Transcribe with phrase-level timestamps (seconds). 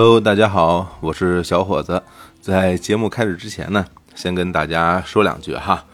[0.00, 2.00] Hello，大家好，我是小伙子。
[2.40, 3.84] 在节目开始之前呢，
[4.14, 5.84] 先跟大家说两句哈。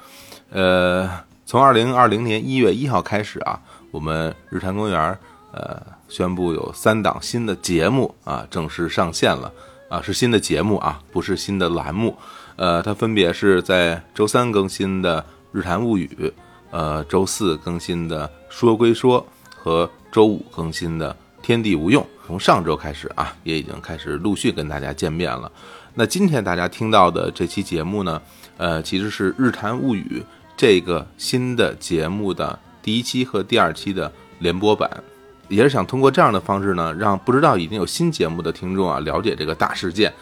[0.51, 1.11] 呃，
[1.47, 3.59] 从二零二零年一月一号开始啊，
[3.91, 5.19] 我们日坛公园
[5.53, 9.51] 呃宣布有三档新的节目啊正式上线了
[9.89, 12.15] 啊，是新的节目啊，不是新的栏目。
[12.57, 16.07] 呃，它分别是在周三更新的《日坛物语》，
[16.73, 19.19] 呃，周四更新的《说归说》
[19.57, 22.03] 和周五更新的《天地无用》。
[22.27, 25.51] 从上周开始啊，也已经开始陆续跟大家见面了。
[25.95, 28.21] 那今天大家听到的这期节目呢，
[28.57, 30.21] 呃，其实是《日坛物语》
[30.57, 34.91] 这个新的节目的第一期和第二期的联播版，
[35.49, 40.13] 也是想通过这样的方式呢，让不知道已经有新节目的听众啊了解这个大事件。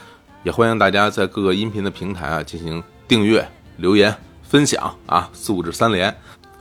[0.42, 6.12] 也欢迎大家在各个音频的平台啊进行订阅、留言、分享啊，素质三连。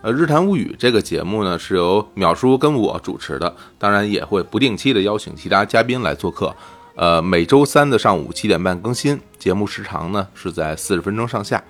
[0.03, 6.55] 呃，《日谈物语》这个节目呢是由淼叔跟我主持的，当然也会不定期的邀请其他嘉宾来做客。
[6.95, 11.63] 呃，每周三的上午七点半更新，节目时长呢是在四十分钟上下。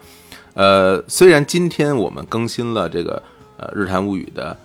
[0.54, 3.22] 呃，虽然今天我们更新了这个
[3.58, 4.58] 呃《日谈物语》的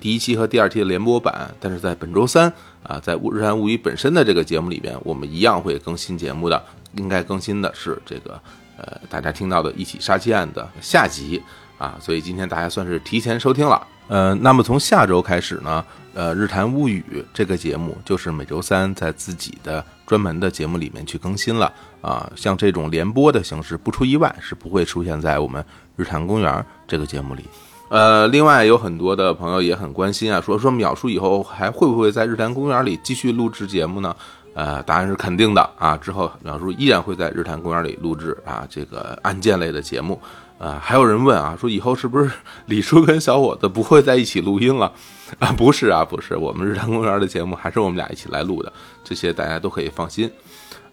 [0.00, 2.50] 第一期和第二期的联播版，但是在本周三
[2.82, 6.62] 啊，在《日谈物语》本身的这个节目里边，我们一样会更新节目的。
[6.96, 8.40] 应该更新的是这个，
[8.76, 11.40] 呃，大家听到的一起杀妻案的下集
[11.80, 13.84] 啊，所以今天大家算是提前收听了。
[14.06, 21.72] 呃，那么从下周开始呢，呃，《日谈物语》这个节目就是每周三在自己的专门的节目里面去更新了
[22.02, 22.30] 啊。
[22.36, 25.62] 像这种联播的形式，不出意外是不会出现在我们
[25.96, 26.52] 《日坛公园》
[26.86, 27.44] 这个节目里。
[27.88, 34.14] 呃，另外有很多的朋友也很关心啊，说说淼叔以后还会不会在《日坛公园》里继续录制节目呢？
[34.52, 35.96] 呃，答案是肯定的啊！
[35.96, 40.20] 之后淼叔依然会在日坛公园里录制啊这个案件类的节目。
[40.60, 42.30] 啊，还有人问啊，说以后是不是
[42.66, 44.92] 李叔跟小伙子不会在一起录音了？
[45.40, 48.70] 啊，不是啊，不是，我们日坛公园的节目还是我们俩一起来录的，
[49.02, 50.30] 这些大家都可以放心。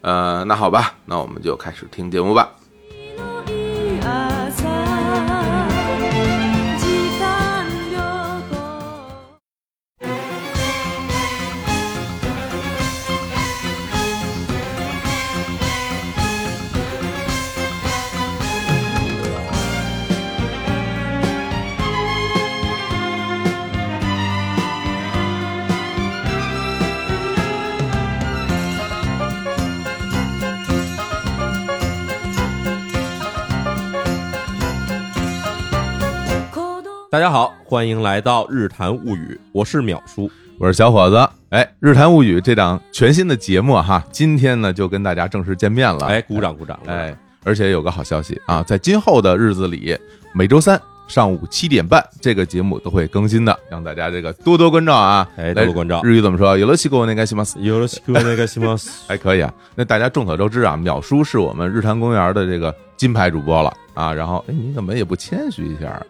[0.00, 2.48] 呃，那好吧，那我们就开始听节目吧。
[37.28, 41.28] 家好，欢迎来到《日谈物语》，我是淼叔，我是小伙子。
[41.50, 46.06] 哎，《日谈物语》这档全新的节目哈，今天呢就跟大家正式见面了。
[46.06, 46.80] 哎，鼓掌鼓掌！
[46.86, 49.94] 哎，而且有个好消息啊，在今后的日子里，
[50.32, 55.28] 每周三上午七点半，这个节目都会更新的，让大家这个多多关照啊！
[55.36, 56.00] 哎，多多关照。
[56.02, 56.56] 日语怎么说？
[56.56, 59.52] 有了西国那个西马斯，有了西国那个西马斯，还 可以啊。
[59.74, 64.14] 那大家众所周知啊，淼叔是我们日坛公园的这个金牌主播了啊。
[64.14, 66.02] 然后，哎，你怎么也不谦虚一下？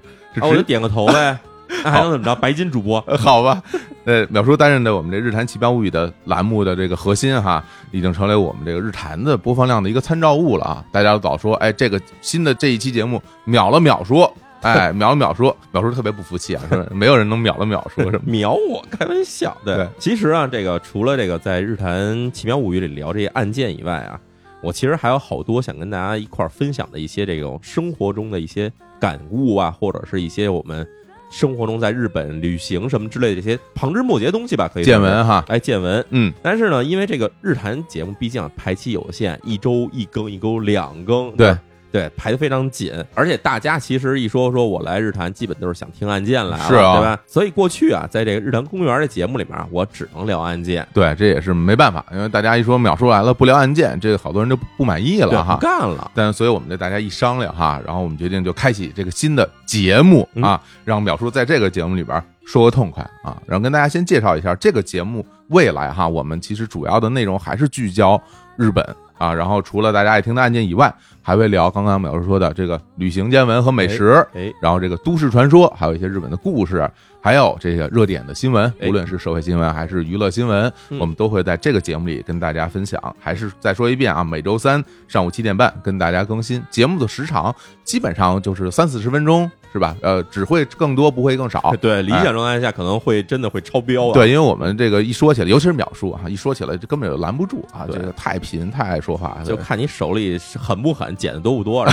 [0.46, 1.38] 我就点个头呗。
[1.84, 2.34] 那还能怎么着？
[2.36, 3.62] 白金主播，好吧。
[4.06, 10.82] 呃，淼叔担任的我们这《日坛奇妙物语》的栏目的这个核心哈，已经成为我们这个日坛的播放量的一个参照物了啊！
[10.90, 14.26] 大家都早说，哎，这个新的这一期节目秒了秒叔，
[14.62, 18.82] 哎，秒了秒叔，淼叔特别不服气啊，说没有人能秒了秒叔，是 秒我？
[18.90, 19.54] 开玩笑。
[19.62, 24.18] 对，其实啊，这个除了这个在《日坛奇妙物语》里聊这些案件以外啊，
[24.62, 30.86] 我其实还有好多想跟大家一块儿分享的一些这种生活中的一些感悟啊，或者是一些我们。
[31.30, 41.54] 生活中在日本旅行什么之类的这些旁枝末节东西吧，可以见闻哈，哎，见闻，嗯，但是呢，因为这个日坛节目毕竟排期有限，一周一更，一周两更，对。
[41.90, 47.18] 对，排的非常紧，而且大家其实一说说我来日坛，基本都是想听案件来，是啊，对吧？
[47.26, 50.86] 所以过去啊，在这个日坛公园的节目里面，我只能聊案件。
[50.92, 56.10] 对，这也是没办法，因为大家一说秒叔来了不聊案件，这个好多人就不满意了哈，不干了。
[56.14, 68.20] 但所以我们这大家一商量哈，然后我们决定就开启这个新的节目啊，让秒叔在这个节目里边说个痛快啊，然后跟大家先介绍一下这个节目未来哈，我们其实主要的内容还是聚焦
[68.56, 68.84] 日本。
[69.18, 70.94] 啊，然后除了大家爱听的案件以外，
[71.28, 76.90] 还会聊刚刚淼叔说的这个旅行见闻和美食，哎，然后这个都市传说，还有一些日本的故事，
[77.20, 82.98] 还有这个热点的新闻，无论是社会新闻还是娱乐新闻，我们都会在这个节目里跟大家分享。
[83.20, 87.54] 还是再说一遍啊，每周三上午七点半跟大家更新，节目的时长
[87.84, 89.50] 基本上就是三四十分钟。
[89.72, 89.96] 是吧？
[90.02, 91.74] 呃，只会更多，不会更少。
[91.80, 94.12] 对，理想状态下可能会真的会超标。
[94.12, 97.86] 对，因为我们这个一说起来，尤其是秒数啊，一说起来就根本就拦不住啊。
[97.90, 101.92] 这个太贫，太爱说话，就看你手里狠不狠，剪的多不多了。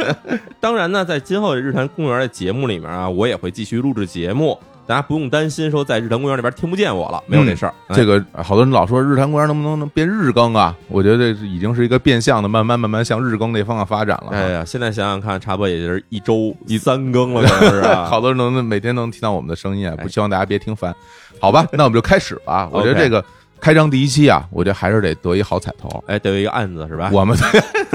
[0.60, 4.58] 当然呢，在今后的日坛公园的节目里面啊，我也会继续录制节目。
[4.90, 7.72] 大家不用担心说在日坛公园那边听不见我了，没有这事儿。
[7.94, 10.76] 这个好多人老说日坛公园能不能能变日更啊？
[10.88, 14.30] 我觉得这已经是一个变相的，慢慢慢慢向日更那方向发展了。
[14.32, 20.92] 哎呀，现在想想看，差不多也就是一周 一三更了，是不是 好多人能每天能听到我们的声音啊，不希望大家别听烦。
[21.40, 22.68] 好吧，那我们就开始吧。
[22.74, 23.24] 我觉得这个。
[23.60, 27.10] 开张第一期啊，我觉得还是得得一好彩头，哎，得有一个案子是吧？
[27.12, 27.36] 我们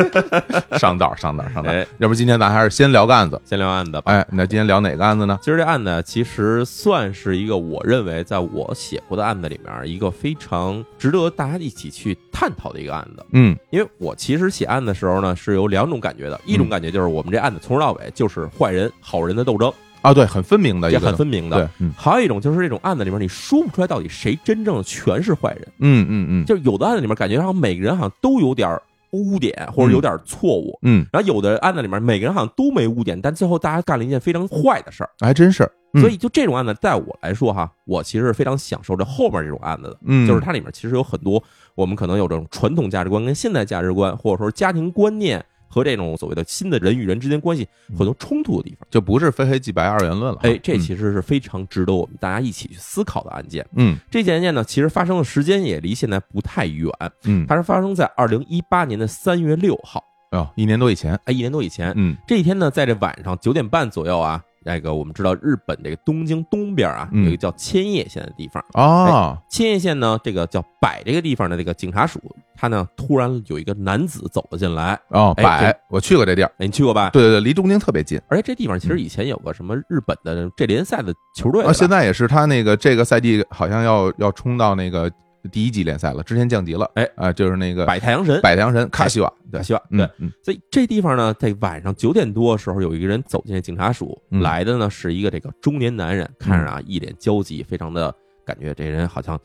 [0.78, 4.04] 上道上道上道，哎要不今天咱还是先聊个案子，先聊案子吧。
[4.06, 5.40] 哎，那今天聊哪个案子呢？
[5.42, 13.26] 今儿这案子其实算是一个我认为在我写过的案子里面一个非常值得大家一起去探讨的一个案子。
[13.32, 19.74] 嗯，因为我其实写案的时候呢是有两种感觉的，一种感觉就是我们这案子从头到尾就是坏人好人的斗争。
[20.06, 21.70] 啊，对，很分明的，也很分明的。
[21.80, 25.68] 对，还有一种就是这种案子里面，你说不出来到底谁真正全是坏人。
[25.80, 28.80] 嗯嗯嗯，就有的案子里面感觉好像每个人好像都有点
[29.12, 30.78] 污点或者有点错误。
[30.84, 35.68] 嗯，然后有的案子里面每个人好像都没污点，但最后大家干了一件非常坏的事儿，还真是。
[36.00, 39.98] 所以就这种案子，在我来说哈，我其实是非常享受这后面这种案子的。
[40.06, 41.42] 嗯，就是它里面其实有很多
[41.74, 45.44] 我们可能有这种传统价值观跟现代价值观，或者说家庭观念。
[45.76, 47.68] 和这种所谓的新的人与人之间关系
[47.98, 50.40] 很多冲突的地方，就不是非黑即白二元论了。
[50.44, 53.68] 哎，这其实是非常值得我们大家一起去思考的案件。
[53.76, 56.90] 嗯，这件案件呢，其实发生的时间也离现在不太远。
[57.26, 60.02] 嗯，它是发生在二零一八年的三月六号。
[60.32, 61.14] 哦，一年多以前。
[61.26, 61.92] 哎，一年多以前。
[61.98, 64.42] 嗯，这一天呢，在这晚上九点半左右啊。
[64.66, 69.38] 那个我们知道，日本这个东京东边啊，有一个叫千叶县的地方啊。
[69.48, 72.20] 千叶县呢，这个叫柏这个地方的这个警察署，
[72.56, 75.00] 他呢突然有一个男子走了进来。
[75.10, 75.46] 哦，柏，
[75.90, 77.12] 我去过这地儿，你去过吧？
[77.12, 78.20] 对对对，离东京特别近。
[78.28, 85.12] 而且这地方其实以前有个什么日本的这联赛的球队啊，现在也是他那个这个赛季好像要要冲到那个。
[85.52, 87.10] 第一级联赛了，之前降级了，哎。
[87.16, 90.10] 啊，就是那个百太阳神，百太阳神卡西瓦，卡西瓦，对，
[90.44, 98.14] 所以这地方呢，在晚上九点多的时候，有一个人走进警察署，来的呢是一个这个中年男人，看着啊一脸焦急，非常的
[98.46, 99.40] 感觉这人好像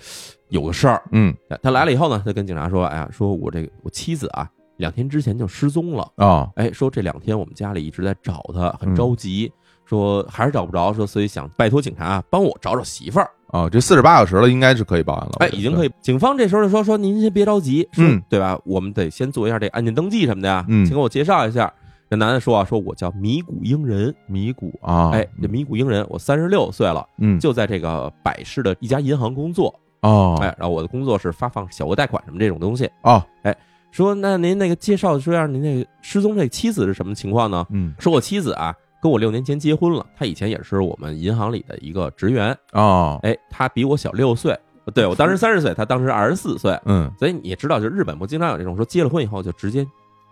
[0.49, 1.33] 有个事儿，嗯，
[1.63, 6.11] 他来了以后呢，他跟警察说，哎呀，说我这个我妻子啊，两天之前就失踪了。
[6.17, 9.51] 啊，哎，说这两天我们家里一直在找他，很着急，
[9.85, 13.31] 说还是找不着，说所以想拜托警察帮我找找媳妇儿。
[13.53, 15.33] 哦，这四十八小时了，应该是可以报案了。
[15.41, 15.91] 哎，已经可以。
[16.01, 18.59] 警方这时候就说：“说您先别着急，嗯，对吧？
[18.65, 20.65] 我们得先做一下这案件登记什么的呀。
[20.69, 21.73] 嗯，请给我介绍一下。”
[22.09, 29.75] 这男的说：“啊，说我叫米谷英人，米谷啊，哎，这米谷英人，我三十六岁了，嗯，就在这个百市的一家银行工作。
[30.03, 32.89] 哦，哎，然后我的工作是发放小额贷款什么这种东西。
[33.03, 33.57] 哦，哎，
[33.91, 37.67] 说那您那个介绍说下您那个失踪这妻子是什么情况呢？
[37.71, 44.59] 嗯，说我妻子啊。”跟我六年前结婚了，他以前也是我们银行里的一个职员哦，哎，他比我小六岁，
[44.95, 49.87] 对我当时三十岁，他当时二十四岁，嗯，所以你也知道，就日本不经常有这种说结了婚以后就直接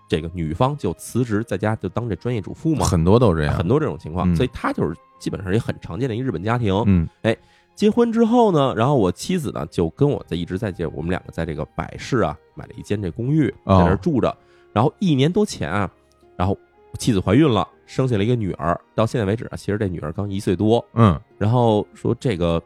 [0.07, 7.35] 这个女方就辞职在家就当这专业主妇嘛，很多都是这样，很多这种情况，所以他就是基本上也很常见的一个日本家庭，嗯，哎，
[7.75, 14.37] 结婚之后呢，然后我妻子呢就跟我在一直在这，我们两个在这个百市啊买了一间这公寓在那住着，
[14.75, 15.91] 然后一年多前啊，
[16.37, 16.55] 然后
[16.99, 17.67] 妻子怀孕了。
[17.89, 20.85] 生下了一个女儿，到现在为止啊，其实这女儿刚一岁多。
[20.93, 22.63] 嗯，然后说这个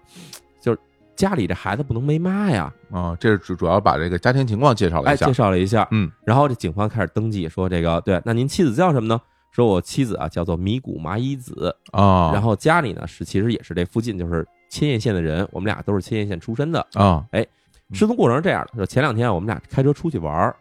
[0.61, 0.79] 就是
[1.15, 2.71] 家里这孩子不能没妈呀。
[2.91, 5.87] 啊，这是主主要把这个家庭情况介绍了一下，介绍了一下。
[5.93, 9.19] 嗯，然后这警方开始登记，说这个对，那您妻子叫什么呢？
[9.53, 12.33] 说我妻子啊叫做米谷麻衣子啊。
[12.33, 17.25] 然后家里呢是其实也是这附近就是千叶县的人，我们俩都是千叶县出身的啊。
[17.31, 17.47] 哎，
[17.93, 20.53] 失踪过程是这样的，就前两天我们俩开车出去玩。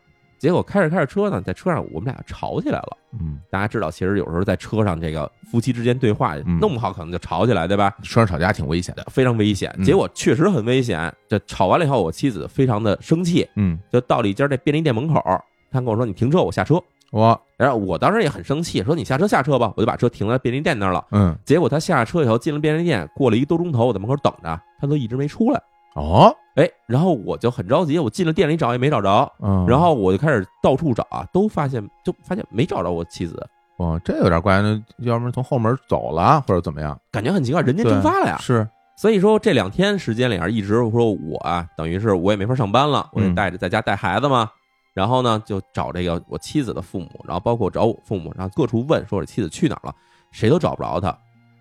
[0.41, 2.97] 结果开着开着车呢，在车上我们俩吵起来了。
[3.19, 7.95] 嗯，大家知道，其实有时候在车上，这个夫妻之间对话弄不好，可能就吵起来，对吧？
[8.01, 9.71] 车上吵架挺危险的，非常危险。
[9.83, 11.13] 结果确实很危险。
[11.27, 13.47] 这吵完了以后，我妻子非常的生气。
[13.55, 15.21] 嗯，就到了一家这便利店门口，
[15.69, 16.81] 他跟我说：“你停车，我下车。”
[17.11, 21.05] 我，然后我当时也很生气，说：“你下车下车吧。”我就把车停在便利店那儿了。
[21.11, 25.61] 嗯，结果他下车以后进了便利店，过了一个多钟头，我在门口等着，他都一直没出来。
[25.95, 26.35] 哦。
[26.55, 33.41] 哎，然后我就很着急，我进了店里找也没找着，嗯，然后我就开始到处找啊，都发现就发现没找着我妻子。
[33.77, 36.99] 哦，这有点怪，那要不然从后门走了或者怎么样？
[37.09, 38.37] 感觉很奇怪，人间蒸发了呀。
[38.41, 38.67] 是，
[38.97, 44.51] 所以说这两天时间里啊，一直说我啊，等于是我也没法上班了，我得带着在家带孩子嘛。
[44.93, 49.95] 然后呢，就找这个我妻子的父母，然后包括找我父母，然后各处问，说我妻子去哪儿了，
[50.31, 51.07] 谁都找不着她。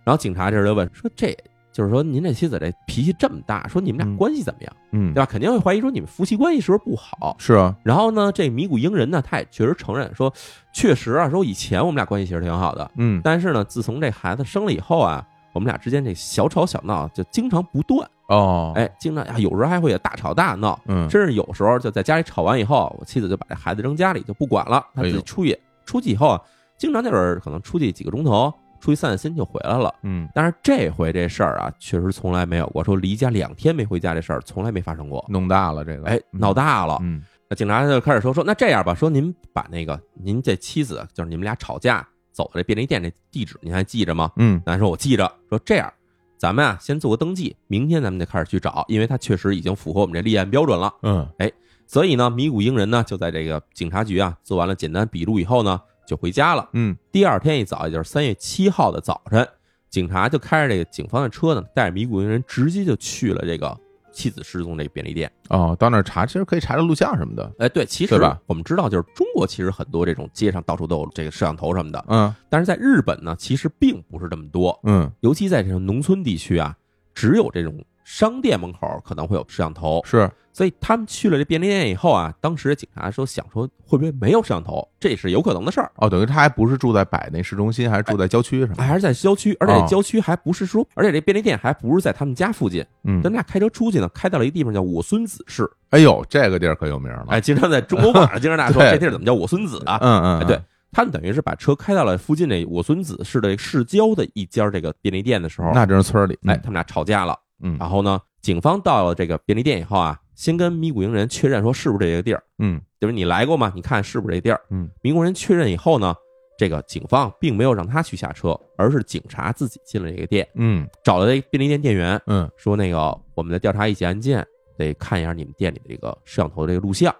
[0.02, 1.32] 然后警察这时就问说这。
[1.72, 4.72] 就是说，您这妻子这脾气这么大，说你们俩关系怎么样？
[4.90, 5.26] 嗯，对吧？
[5.26, 7.36] 肯定会怀疑说你们夫妻关系是不是不好？
[7.38, 7.74] 是啊。
[7.84, 10.32] 然后呢，这米谷英人呢，他也确实承认说，
[10.72, 12.90] 确实啊，说以前我们俩关系其实挺好的。
[12.96, 18.08] 嗯，但是呢，自从这孩子生了以后啊，我们俩之间这小吵小闹就经常不断。
[18.28, 20.78] 哦，哎，经常啊，有时候还会大吵大闹。
[20.86, 25.56] 嗯，甚至有时候就在家里吵完以后，我妻子就把这孩子扔家里就不管了，他自己出去。
[25.86, 26.40] 出去以后啊，
[26.76, 28.52] 经常就是可能出去几个钟头。
[28.80, 29.94] 出去散散心就回来了。
[30.02, 35.24] 嗯但是这回这事儿啊，确实从来没有过，说离家两天没回家这事儿从来没发生过。
[35.28, 44.30] 弄大了这个，哎，闹大了，嗯那警察就开始说说，那这样吧，说您把那个您这妻子，就是你们俩吵架走的这便利店这地址，您还记着吗？
[44.36, 45.30] 嗯男说我记着。
[45.48, 45.92] 说这样，
[46.38, 50.94] 咱们啊先做个登记，明天咱们就开始去找，因为他确实已经符合我们这立案标准了。
[51.02, 51.50] 嗯哎
[51.86, 55.80] 所以呢，米谷英人呢就在这个警察局啊做完了简单笔录以后呢，
[56.10, 56.68] 就回家了。
[56.72, 56.96] 嗯。
[57.12, 59.46] 第二天一早，也就是三月七号的早晨，
[59.88, 63.78] 警察就开着这个警方的车呢，带着迷谷英人直接就去了这个
[64.12, 65.30] 妻子失踪这个便利店。
[65.50, 68.40] 哦，到那儿查，其实可以查查录像什么的，哎，对，其实吧？
[68.46, 72.34] 我们知道，就是中国其实很多这种街上到处都有这个摄像头什么的，嗯。
[72.48, 75.08] 但是在日本呢，其实并不是这么多，嗯。
[75.20, 76.76] 尤其在这种农村地区啊，
[77.14, 85.92] 只有这种商店门口可能会有摄像头，是，所以他们去了这便利店以后啊，当时警察说想说会不会没有摄像头，这是有可能的事儿。
[85.94, 88.82] 哦，等于他还不是住在百内市中心，还是住在郊区是吧？
[88.84, 95.70] 还是在郊区，而且郊区还不是说，而且这便利店还不是在他们家附近，嗯咱，俩开车出去呢，开到了一个地方叫我孙子市。
[95.90, 99.98] 哎呦，这个地儿可有名了，哎，经常在中国网上经常大家说这地儿怎么叫我孙子啊？
[100.02, 107.38] 嗯嗯，哎，对，他们等于是把车开到了附近这我孙子市的市郊的一家这个便利店的时候，那真是村里，哎，他们俩吵架了。
[107.62, 113.72] 嗯然后呢，警方到了这个便利店以后啊，先跟咪谷营人确认说是不是这个地儿，嗯就是你来过吗？
[113.74, 114.60] 你看是不是这地儿？
[114.70, 116.14] 嗯民国人确认以后呢，
[116.58, 127.14] 这个警方并没有让他去下车，而是警察自己进了这个店，嗯找了这便利店店员，嗯说那个我们在调查一起案件，得看一下你们店里的这个摄像头的这个录像。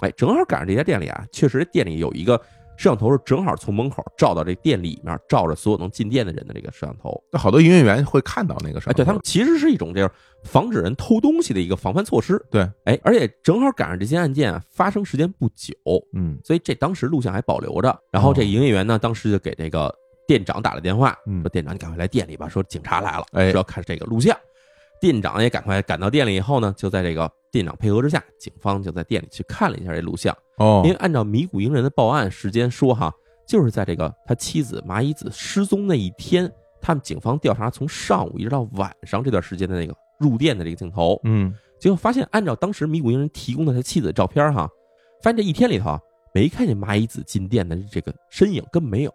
[0.00, 2.38] 哎，正好赶上这家店里啊，确实店里有一个
[2.76, 7.20] 摄像头是正好从门口照到这店里面，照着所有能进店的人的这个摄像头。
[7.32, 10.10] 那好多营业员会看到那个摄哎，像头，对他们其实是一种这样
[10.44, 12.40] 防止人偷东西的一个防范措施。
[12.50, 15.74] 对，哎，而且正好赶上这些案件啊发生时间不久，
[16.14, 17.98] 嗯所以这当时录像还保留着。
[18.10, 19.94] 然后这营业员呢，当时就给这个
[20.26, 24.36] 店长打了电话，嗯说店长你赶快来店里吧，说警察来了，哎说要看这个录像。
[24.98, 30.34] 店长也赶快赶到店里以后呢，就在这个店长配合之下，警方就在店里去看了一下这录像。
[30.58, 30.82] 哦。
[30.84, 33.12] 因为按照米谷英人的报案时间说，哈，
[33.46, 41.54] 就是在这个他妻子麻衣子失踪那一天，他们警方调查从上午一直到晚上这段时间的那个入店的这个镜头，嗯。
[41.78, 44.66] 结果发现按照当时米谷英人提供的他妻子的照片，哈，
[45.22, 46.00] 发现这一天里头啊
[46.32, 49.12] 没看见麻衣子进店的这个身影，根本没有。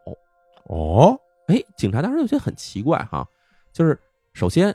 [0.66, 1.18] 哦？
[1.48, 3.28] 哎，警察当时就觉得很奇怪哈，
[3.74, 4.00] 就是
[4.34, 4.74] 首先，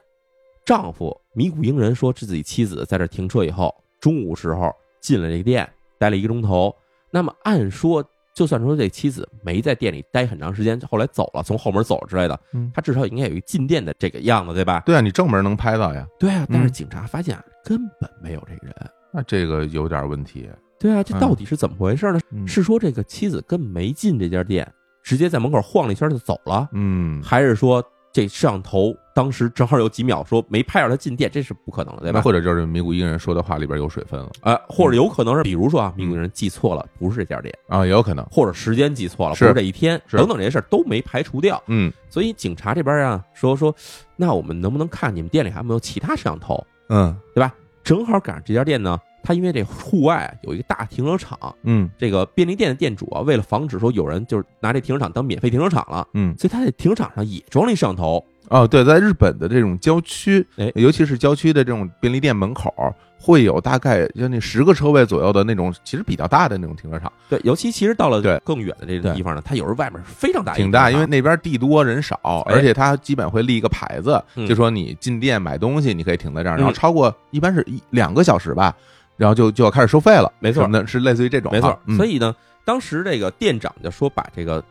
[0.64, 4.70] 丈夫米谷英人说自己妻子在这停车以后，中午时候
[5.00, 5.66] 进了这个店，
[5.98, 6.74] 待了一个钟头。
[7.10, 14.82] 那么按说，就算说这妻子没在店里待很长时间，后来走了，从后门走了之类的，嗯他至少应该有一进店的这个样子，对吧？
[14.84, 18.74] 对啊，你正门能拍到呀，对啊，但是嗯警察发现啊，根本没有这个人。
[19.12, 20.48] 那这个有点问题，
[20.78, 22.20] 对啊，这到底是怎么回事呢？
[22.32, 24.70] 嗯是说这个妻子根本没进这家店，
[25.02, 26.68] 直接在门口晃了一圈就走了？
[26.72, 32.20] 嗯，还是说这摄像头当时正好有几秒说没拍着他进店，这是不可能的，对吧？
[32.20, 41.62] 或者就是米谷一个人说的话里边有水分了啊，或者有可能是，比如说啊，民国人记错了，不是这家店，啊，也有可能，或者时间记错了，是不是这一天，等等这些事儿都没排除掉。
[41.68, 43.74] 嗯所以警察这边啊说说，
[44.16, 47.54] 那我们能不能看你们店里还有没有其他摄像头，嗯对吧？
[47.82, 58.22] 正好赶上这家店呢，他因为这户外啊有一个大停车场，嗯这个便利店的店主啊，为了防止说有人就是拿这停车场当免费停车场了，嗯，所以他在停车场上也装了一摄像头。
[58.48, 62.72] 哦，对，在日本的这种郊区哎，尤其是郊区的这种便利店门口，
[63.18, 78.74] 会有大概将近十个车位左右的那种，其实比较大的那种停车场，对，尤其其实到了对更远的这个对地方呢，它有时候外面是非常大一个挺大，停车场因为那边地多人少，哎而且它基本会立一个牌子，嗯就说你进店买东西，你可以停在这儿，嗯然后超过一般是一两个小时吧，
[79.16, 81.80] 然后就就要开始收费了，没错什么的，是类似于这种哈，没错。
[81.86, 82.34] 嗯所以呢，
[82.64, 84.62] 当时这个店长就说把这个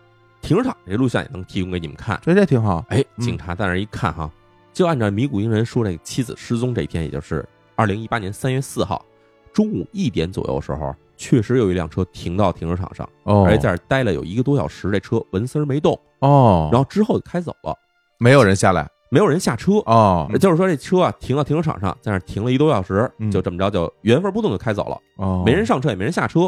[0.46, 2.20] 停车场这录像也能提供给你们看。
[2.24, 3.24] 这这挺好，哎，嗯。
[3.24, 4.30] 警察在那儿一看哈，
[4.72, 9.04] 就按照米谷英人说，这个妻子失踪这一天，也就是二零一八年三月四号
[9.52, 17.76] 中午一点左右的时候，确实有一辆车停到停车场上，哦，而且在那儿待了有一个多小时，这车纹丝儿没动，哦，然后之后就开走了，
[18.20, 19.74] 没有人下来，没有人下车。
[19.86, 20.30] 哦。
[20.40, 24.98] 就是说，这车啊停到停车场上，在那儿停了一个多小时嗯，就这么着就原封不动就开走了。
[25.18, 26.42] 哦，没人上车，也没人下车，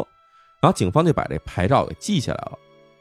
[0.60, 2.58] 然后警方就把这牌照给记下来了。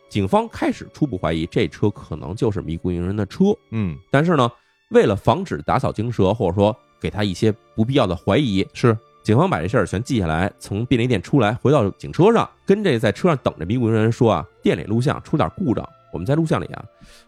[0.10, 4.50] 警方开始初步怀疑这车可能就是迷谷营人的车，嗯，但是呢，
[4.90, 16.84] 为了防止打草惊蛇，或者说给他一些不必要的怀疑，是，警方把这事儿全记下来，从便利店出来，回到警车上，跟这在车上等着迷谷营人说啊，店里录像出点故障，我们在录像里啊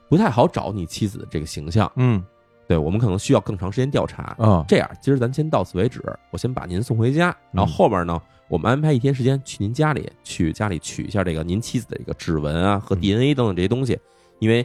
[0.07, 2.23] 不太好找你妻子的这个形象，嗯
[2.69, 4.35] 对我们可能需要更长时间调查。
[4.37, 5.99] 啊，这样，今儿咱先到此为止，
[6.29, 13.97] 我先把您送回家，然后后边呢，我们安排一天时间去您家里，去家里取一下这个您妻子的一个指纹啊和嗯 DNA 等等这些东西，
[14.37, 14.63] 因为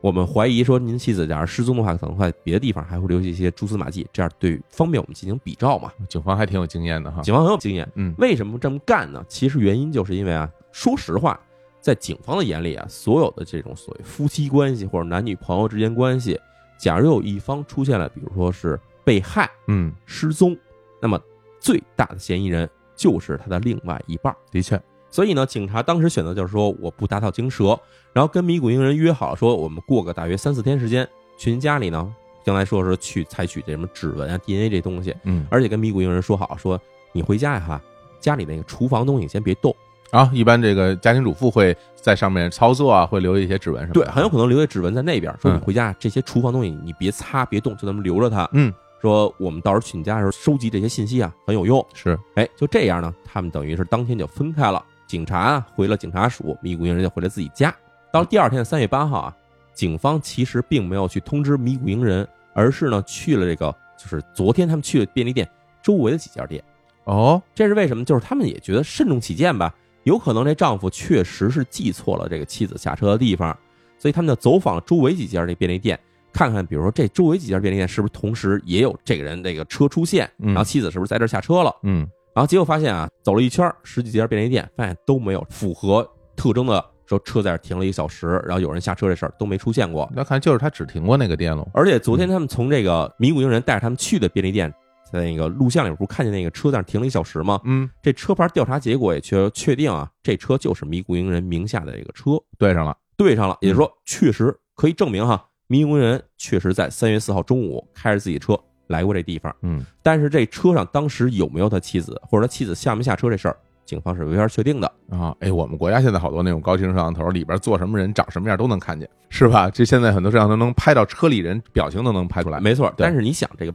[0.00, 5.92] 我们怀疑说您妻子假如失踪的话，可能在别的地方还会留下一些蛛丝马迹，这样对方便我们进行比照嘛。
[6.08, 7.22] 警方还挺有经验的哈。
[7.22, 9.24] 警方很有经验，嗯为什么这么干呢？
[9.28, 11.38] 其实原因就是因为啊，说实话，
[11.80, 16.36] 在警方的眼里啊，所有的这种所谓夫妻关系或者男女朋友之间关系，
[16.78, 20.56] 假如有一方出现了，比如说是被害、嗯，失踪，
[21.00, 21.20] 那么
[21.60, 24.34] 最大的嫌疑人就是他的另外一半。
[24.50, 27.78] 的确，所以呢，警察当时选择就是说，我不打草惊蛇，
[28.12, 32.14] 然后跟迷谷英人约好了，说我们过个大约三四天时间，去您家里呢，
[32.44, 35.46] 将来说是去采取这什么指纹啊、DNA 这东西，嗯。
[35.50, 36.80] 而且跟迷谷英人说好，说
[37.12, 37.82] 你回家呀哈，
[38.20, 39.74] 家里那个厨房东西先别动，
[40.14, 44.00] 啊，一般这个家庭主妇会在上面操作啊，会留一些指纹什么的。
[44.02, 48.48] 对，很有可能留下指纹在那边，说你嗯回家这些厨房东西你别擦别动，就那么留着它。
[48.52, 51.84] 嗯，说我们到时候去你家的时候收集这些信息啊很有用。
[51.94, 54.80] 是，哎，就这样呢，他们等于是当天就分开了。
[55.08, 57.74] 警察啊回了警察署，迷谷营人就回了自己家。
[58.12, 59.36] 到了第二天的三月八号啊，
[59.74, 65.48] 警方其实并没有去通知迷谷营人，而是呢去了这个就是昨天他们去的便利店
[65.82, 66.62] 周围的几家店。
[67.02, 68.04] 哦，这是为什么？
[68.04, 73.56] 就是他们也觉得慎重起见吧，有可能这丈夫确实是记错了这个妻子下车的地方，
[73.98, 75.98] 所以他们就走访周围几家这便利店，
[76.32, 81.74] 看看比如说这周围几家便利店是不是同时也有这个人这个车出现，嗯然后妻子是不是在这下车了？
[81.82, 90.10] 嗯然后结果发现啊，走了一圈十几家便利店，发现都没有符合特征的，说车在这停了一个小时，然后有人下车这事儿都没出现过。
[90.12, 91.64] 那看就是他只停过那个店了。
[91.72, 94.74] 而且昨天他们从这个迷谷营人带着他们去的便利店，
[95.14, 97.60] 在那个录像里不是看见那个车在那停了一小时吗？
[97.64, 102.96] 嗯，这车牌调查结果也确确定啊，这车就是迷谷营人名下的这个车，对上了。
[103.16, 109.54] 对上了，也就是说，确实可以证明哈，迷谷营人确实在三月四号中午开着自己车来过这地方。
[109.62, 114.92] 嗯但是这车上当时有没有他妻子，或者他妻子下没下车这事儿，警方是没法确定的。
[115.10, 119.70] 啊，哎，我们国家现在好多那种高清摄像头里边坐什么人、长什么样都能看见，是吧？
[119.70, 122.58] 这现在很多摄像头能拍到车里人表情都能拍出来。
[122.58, 123.72] 没错，但是你想这个。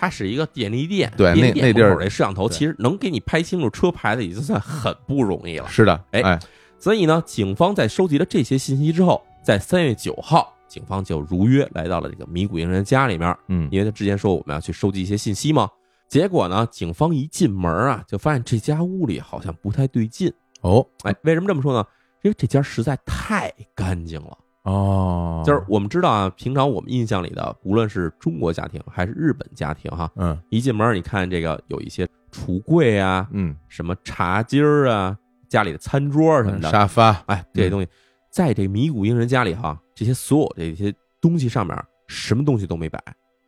[0.00, 5.68] 它是一个便利店，对那那地儿这摄像头其实能给你拍清楚车牌的，已经算很不容易了。
[5.68, 6.40] 是的，哎哎，
[6.78, 15.68] 所以呢，警方在收集了这些信息之后，在三月九号，警方就如约来到了这个迷谷英人家里面，嗯因为他之前说我们要去收集一些信息嘛。
[16.08, 20.32] 结果呢，警方一进门啊，就发现这家屋里好像不太对劲。
[20.62, 21.84] 哦哎，为什么这么说呢？
[22.22, 24.38] 因为这家实在太干净了。
[24.62, 35.16] 哦，就是我们知道啊，平常我们印象里的，无论是中国家庭还是日本家庭，哈，嗯一进门你看这个有一些橱柜啊，嗯，什么茶几儿啊，
[35.48, 37.88] 家里的餐桌什么的，沙发，哎，这些东西，
[38.30, 43.02] 在这个迷谷英人家里哈，这些所有这些东西上面，什么东西都没摆，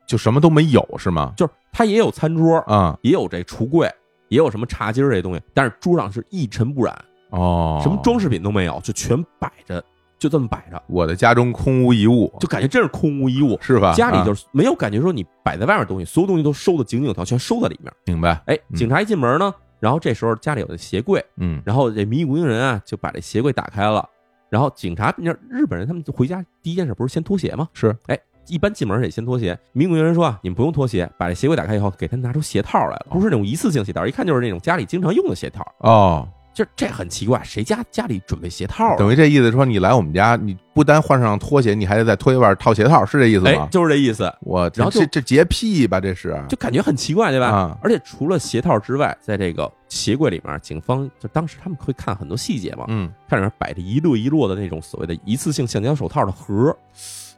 [0.07, 1.35] 就什么都没有是吗？
[1.37, 3.87] 就是他也有餐桌，啊也有这橱柜，
[4.29, 9.85] 也有什么茶几儿这些东西，但是桌上是一尘不染，哦，什么装饰品都没有，就全摆着，
[10.23, 13.59] 就这么摆着，我的家中空无一物，就感觉真是空无一物。
[13.61, 13.93] 是吧？
[13.93, 17.93] 家里啊就是没有感觉说你摆在外面的东西，所有东西都收的井井有条，全收在里面。
[18.05, 24.09] 明白，哎，嗯警察一进门呢，然后这时候家里有的鞋柜，嗯然后这迷谷营人啊就把这鞋柜打开了，
[24.49, 27.69] 然后警察，你知道日本人他们回家第一件事不是先脱鞋吗？
[27.73, 29.59] 是，哎，一般进门得先脱鞋。
[29.73, 35.67] 迷谷营人说啊，你们不用脱鞋，把这鞋柜打开以后，给他拿出鞋套来了，不是那种一次性鞋套，一看就是那种家里经常用的鞋套。
[35.79, 38.97] 哦，就这很奇怪，谁家家里准备鞋套啊？
[38.97, 43.69] 等于这意思说你来我们家，你不单换上拖鞋，你还得在拖鞋外套鞋套，是这意思哎吗，？
[43.71, 47.47] 就是这意思，我然后这这洁癖吧，这是就感觉很奇怪，对吧？
[47.47, 56.77] 啊而且除了鞋套之外，在这个鞋柜里面，警方就当时他们会看很多细节嘛，嗯，看里面摆着一摞一摞的那种所谓的一次性橡胶手套的盒，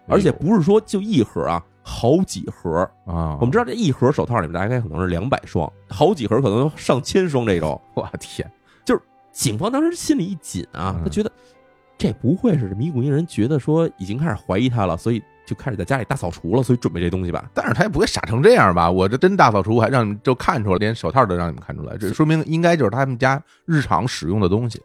[0.08, 2.78] 而且不是说就一盒啊，好几盒。
[3.06, 7.80] 啊，我们知道这一盒手套里面大概可能是两百双，好几盒可能上千双这种。
[7.94, 8.50] 我天，
[9.34, 11.30] 警方当时心里一紧啊，嗯他觉得
[11.98, 17.50] 这不会是迷谷营人觉得说已经开始怀疑他了，所以就开始在家里大扫除了，所以准备这东西吧？
[17.52, 18.90] 但是他也不会傻成这样吧？
[18.90, 24.80] 我这真大扫除，还让你们就看出来，连手套都让你们看出来，这说明应该就是他们家日常使用的东西。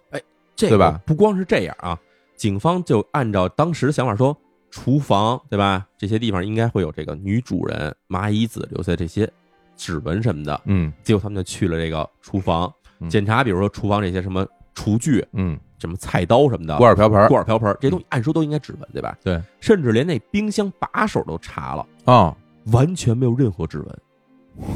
[0.56, 1.98] 这对吧不光是这样啊，
[2.36, 4.36] 警方就按照当时的想法说，
[4.70, 5.88] 厨房对吧？
[5.98, 9.30] 这些地方应该会有这个女主人麻衣子留下这些
[9.78, 10.62] 指纹什么的。
[10.66, 12.74] 嗯结果他们就去了这个厨房嗯
[13.08, 19.16] 检查，比如说厨房这些什么厨具、嗯，什么菜刀什么的，锅碗瓢盆，锅碗瓢盆这些东西，按说都应该指纹对吧？
[19.24, 22.36] 对，甚至连那冰箱把手都查了，啊，
[22.72, 24.00] 完全没有任何指纹，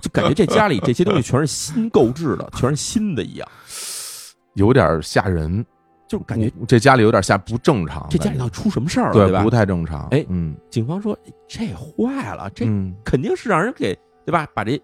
[0.00, 3.48] 就感觉这家里这些东西全是新购置的， 全是新的一样，
[4.54, 5.64] 有点吓人，
[6.08, 9.42] 就感觉这家里有点吓不正常，这家里头出什么事儿了，对吧？
[9.42, 9.50] 不？
[9.50, 10.06] 太正常。
[10.10, 12.94] 哎嗯，警方说哎这坏了，这嗯。
[13.04, 14.46] 肯定是让人给对吧？
[14.54, 14.80] 把这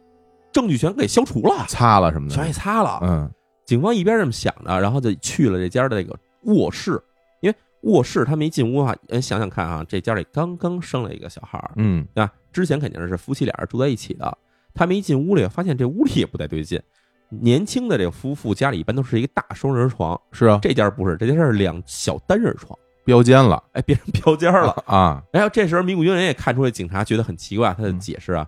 [0.53, 2.99] 证据全给消除了，擦了什么的，全给擦了。
[3.03, 3.31] 嗯。
[3.65, 7.01] 警方一边这么想着，然后就去了这家的这个卧室，
[7.41, 12.07] 因为卧室他们一进屋啊，呃，想想看啊，这家里刚刚生了一个小孩儿，嗯。
[12.15, 12.33] 对吧？
[12.53, 14.37] 之前肯定是夫妻俩人住在一起的，
[14.75, 16.79] 他们一进屋里，发现这屋里也不太对劲。
[17.31, 23.63] 年轻的这个夫妇家里一般都是一个大双人床，是啊，这家不是，这家是两小单人床，标间了。
[23.73, 24.71] 哎，变成标间了。
[24.87, 28.47] 啊，然后这时候米谷军人也看出来，警察觉得很奇怪，他就嗯解释啊，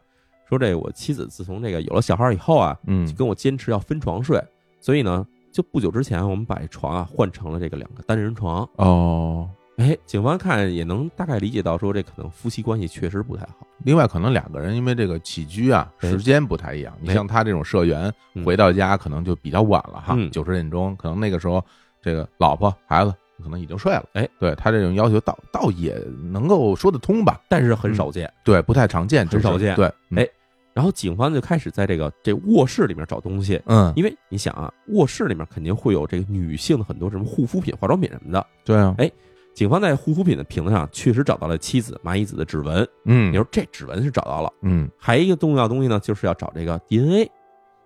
[0.48, 4.42] 说这我妻子自从这个有了小孩以后啊，嗯就跟我坚持要分床睡，
[4.80, 8.68] 所以呢，就不久之前我们把这床啊换成了这个两个单人床。
[8.76, 9.48] 哦。
[9.76, 13.66] 哎，警方看也能大概理解到，说这可能夫妻关系确实不太好。
[13.78, 21.60] 另外，可能两个人因为这个起居啊哎时间不太一样，你哎像他这种社员嗯回到家可能就比较晚了哈嗯，九十点钟，可能那个时候
[22.00, 23.12] 这个老婆孩子
[23.44, 24.04] 可能已经睡了。
[24.14, 25.94] 哎，对他这种要求倒倒也
[26.32, 27.40] 能够说得通吧？
[27.48, 28.28] 但是很少见。
[28.42, 30.28] 对，不太常见，很少见对，嗯哎
[30.72, 38.44] 然后警方就开始在这个这卧室里面找东西，嗯，因为你想啊，卧室里面肯定会有这个女性的很多什么护肤品、化妆品什么的。
[38.64, 39.08] 对啊，哎
[39.54, 44.52] 警方在护肤品的瓶子上确实找到了妻子麻衣子的指纹，嗯你说这指纹是找到了。
[44.62, 47.30] 嗯还有一个重要东西呢，就是要找这个 DNA。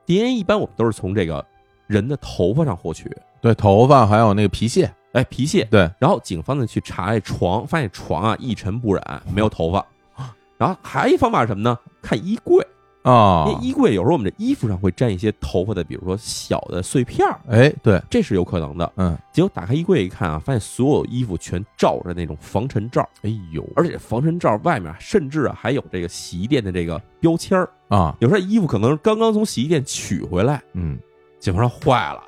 [0.07, 1.45] DNA 一般我们都是从这个
[1.87, 5.67] 人的头发上获取，对，头发还有那个皮屑，哎，皮屑。
[5.71, 9.85] 对，然后警方呢去查这床，发现床啊一尘不染，没有头发。
[10.57, 11.79] 然后还有一方法是什么呢？
[12.03, 12.67] 看衣柜
[13.03, 18.93] 啊，因啊为，衣柜有时候我们这衣服上会沾一些头发的，比如说小的碎片儿，哎，对，这是有可能的。
[18.97, 27.71] 嗯，结果打开衣柜一看啊，发现所有衣服全罩着那种防尘罩，哎呦，而且防尘罩外面甚至啊还有这个洗衣店的这个标签儿。
[27.87, 30.99] 啊，有时候衣服可能是刚刚从洗衣店取回来，嗯，
[31.39, 32.23] 警方说坏了，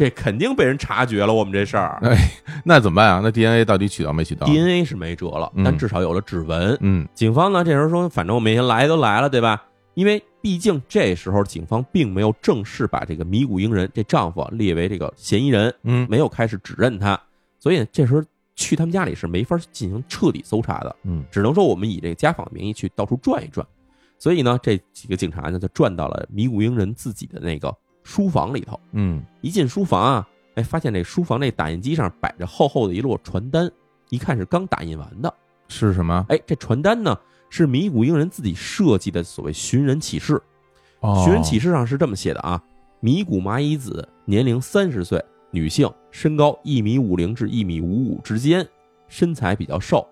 [0.00, 1.98] 这肯定被人察觉了，我们这事儿。
[2.00, 2.16] 哎，
[2.64, 3.20] 那怎么办啊？
[3.22, 6.74] 那 DNA 到底取到没取到 DNA 是没辙了，嗯但至少有了指纹。
[6.80, 9.62] 嗯警方呢这时候说，反正我们先来都来了，对吧？
[9.92, 17.20] 因为毕竟这时候警方并没有正式把这个米谷英人这丈夫啊列为这个嫌疑人，嗯没有开始指认他，
[17.58, 18.24] 所以这时候
[18.56, 23.66] 去他们家里是没法进行彻底搜查的，嗯只能说我们以这个家访的名义去到处转一转。
[24.18, 27.70] 所以呢，这几个警察呢就转到了米谷英人自己的那个
[28.10, 28.78] 书房里头。
[28.90, 33.70] 嗯一进书房啊，哎，发现这书房这打印机上摆着厚厚的一摞传单，
[34.08, 35.32] 一看是刚打印完的。
[35.68, 36.26] 是什么？
[36.28, 37.16] 哎，这传单呢
[37.48, 40.42] 是米谷英人自己设计的所谓寻人启事。
[40.98, 42.60] 哦寻人启事上是这么写的啊：
[42.98, 48.68] 米谷麻衣子，年龄三十岁，女性，身高一米五零至一米五五之间，
[49.06, 50.04] 身材比较瘦，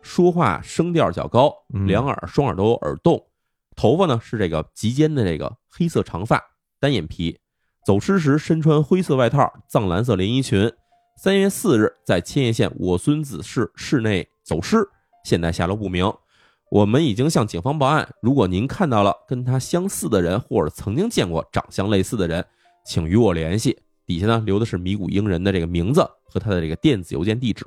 [0.00, 3.20] 说话声调较高，嗯两耳双耳都有耳洞，
[3.74, 6.40] 头发呢是这个及肩的这个黑色长发，
[6.80, 7.38] 单眼皮，
[7.84, 10.72] 走失时身穿灰色外套，藏蓝色连衣裙。
[11.14, 14.88] 三月四日在千叶县我孙子市市内走失，
[15.22, 16.10] 现在下落不明。
[16.70, 22.42] 我们已经向警方报案，如果您看到了跟他相似的人，或者曾经见过长相类似的人，
[22.86, 23.78] 请与我联系。
[24.06, 27.66] 底下呢留的是米谷英人的这个名字和他的这个电子邮件地址。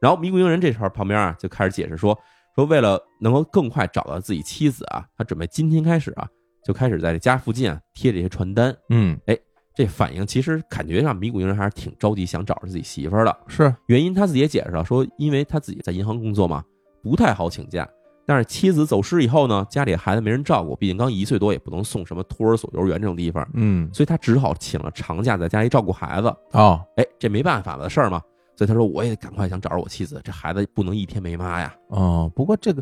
[0.00, 2.18] 然后米谷英人这时候旁边啊就开始解释说，
[2.54, 6.26] 说为了能够更快找到自己妻子啊，他准备今天开始啊
[6.64, 8.74] 就开始在这家附近啊贴这些传单。
[8.90, 9.36] 嗯哎
[9.76, 13.36] 这反应其实感觉上米谷英人还是挺着急想找着自己媳妇儿的。
[13.48, 16.62] 是原因他自己也解释了，说因为他自己在银行工作嘛，
[17.02, 17.88] 不太好请假。
[18.24, 26.32] 但是妻子走失以后呢，家里孩子没人照顾，毕竟刚一岁多，也不能送什么托儿所、幼儿园这种地方，嗯所以他只好请了长假，在家里照顾孩子。
[26.52, 28.22] 哦哎，这没办法的事儿嘛，
[28.56, 31.74] 所以他说我也赶快想找着我妻子，这孩子不能一天没妈呀。
[31.88, 32.80] 哦，不过这个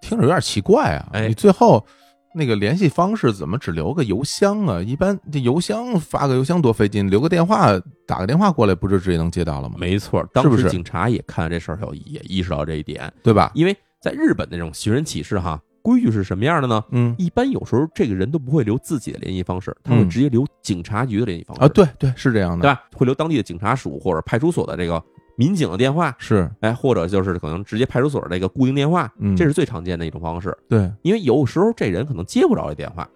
[0.00, 1.84] 听着有点奇怪啊，哎你最后。
[2.34, 4.80] 那个联系方式怎么只留个邮箱啊？
[4.82, 7.68] 一般这邮箱发个邮箱多费劲，留个电话
[8.06, 9.76] 打个电话过来，不就直接能接到了吗？
[9.78, 13.50] 没错，当时警察也看了这事儿后，也意识到这一点，对吧？
[13.54, 16.82] 因为在日本那种寻人启事哈，规矩是什么样的呢？
[16.90, 22.82] 嗯一般有时候这个人都不会留自己的联系方式，他会嗯直接留警察局的联系方式啊，对对是这样的，对吧？
[22.94, 25.02] 会留当地的警察署或者派出所的这个
[25.42, 30.56] 民警的电话，是哎，或者就是可能直接派出所的这个固定电话，嗯这是最常见的一种方式。
[30.68, 33.08] 对，因为有时候这人可能接不着这电话，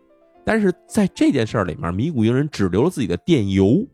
[0.44, 3.86] 但是在这件事儿里面，米谷英人只留了自己的电邮，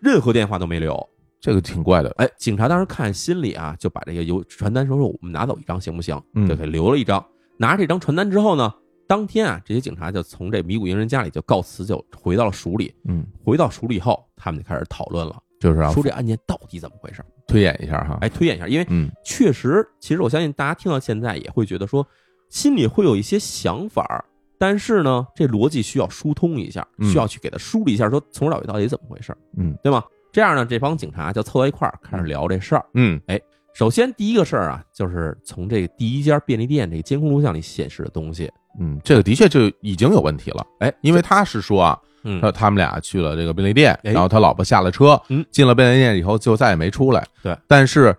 [0.00, 1.08] 任何电话都没留。
[1.40, 6.18] 这个挺怪的，哎，警察当时看心里啊，就把这个邮传单说说我们拿走一张行不行？
[6.34, 7.22] 嗯就给留了一张。
[7.58, 8.72] 拿着这张传单之后呢，
[9.06, 12.94] 当天啊，这些警察就从这米谷英人家里就告辞，就回到了署里。
[13.06, 17.26] 嗯，回到署里以后，他们就开始讨论了，就是要说这案件到底怎么回事儿？
[17.46, 22.06] 推演一下哈，哎，推演一下，因为嗯确实，其实我相信大家听到现在也会觉得说，
[22.50, 24.24] 心里会有一些想法儿，
[24.58, 30.04] 但是呢，这逻辑需要疏通一下，嗯需要去给他梳理一下，说从头到尾到底怎么回事儿，嗯对吗？
[30.32, 32.84] 这样呢，这帮警察就凑到一块儿开始聊这事儿。
[32.94, 33.20] 嗯
[33.72, 38.48] 首先第一个事儿啊，就是从这个第一家便利店这个监控录像里显示的东西，
[38.78, 42.40] 嗯，这个的确就已经有问题了，哎，因为他是说啊，嗯。
[42.40, 44.12] 他他们俩去了这个便利店，哎。
[44.12, 45.44] 然后他老婆下了车，嗯。
[45.50, 47.24] 进了便利店以后就再也没出来。
[47.42, 48.14] 对，但是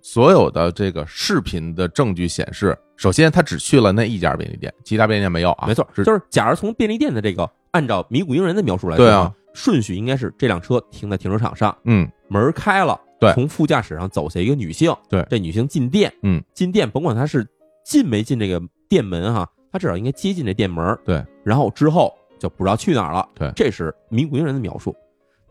[0.00, 5.66] 所有的这个视频的证据显示，首先他只去了那一家便利店，其他便利店没有啊。
[5.66, 17.44] 没错，就是假如从便利店的这个按照迷谷英人的描述来说，对啊，顺序应该是这辆车停在停车场上，嗯，门开了，对，从副驾驶上走下一个女性，对，这女性进店，嗯，进店，甭管她是
[17.84, 24.94] 进没进这个店门哈，她至少应该接近这店门，对，然后之后就不知道去哪儿了，对，这是迷谷英人的描述。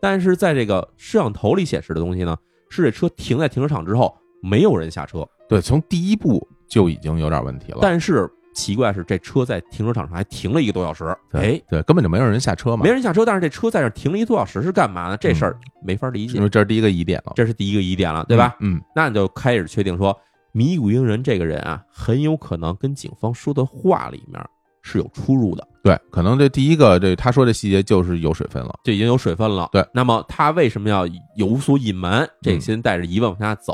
[0.00, 2.36] 但是在这个摄像头里显示的东西呢，
[2.68, 5.26] 是这车停在停车场之后，没有人下车。
[5.48, 7.78] 对，从第一步就已经有点问题了。
[7.80, 11.04] 但是奇怪是，这车在停车场上还停了一个多小时。
[11.32, 13.24] 哎，对，根本就没有人下车嘛，没人下车。
[13.24, 15.16] 但是这车在这停了一个多小时是干嘛呢？
[15.16, 16.36] 这事儿没法理解。
[16.36, 18.56] 因为这是第一个疑点了，这是第一个疑点了，对吧？
[18.60, 20.18] 嗯，那你就开始确定说，
[20.52, 24.42] 迷谷英人这个人啊，很有可能跟警方说的话里面
[24.86, 25.66] 是有出入的。
[25.82, 29.68] 对，可能这第一个这他说这细节就是有水分了，就已经有水分了。
[29.72, 31.04] 对，那么他为什么要
[31.36, 32.28] 有所隐瞒？
[32.40, 33.72] 这先带着疑问往下走。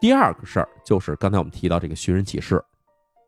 [0.00, 2.62] 第二个事儿就是刚才我们提到这个寻人启事，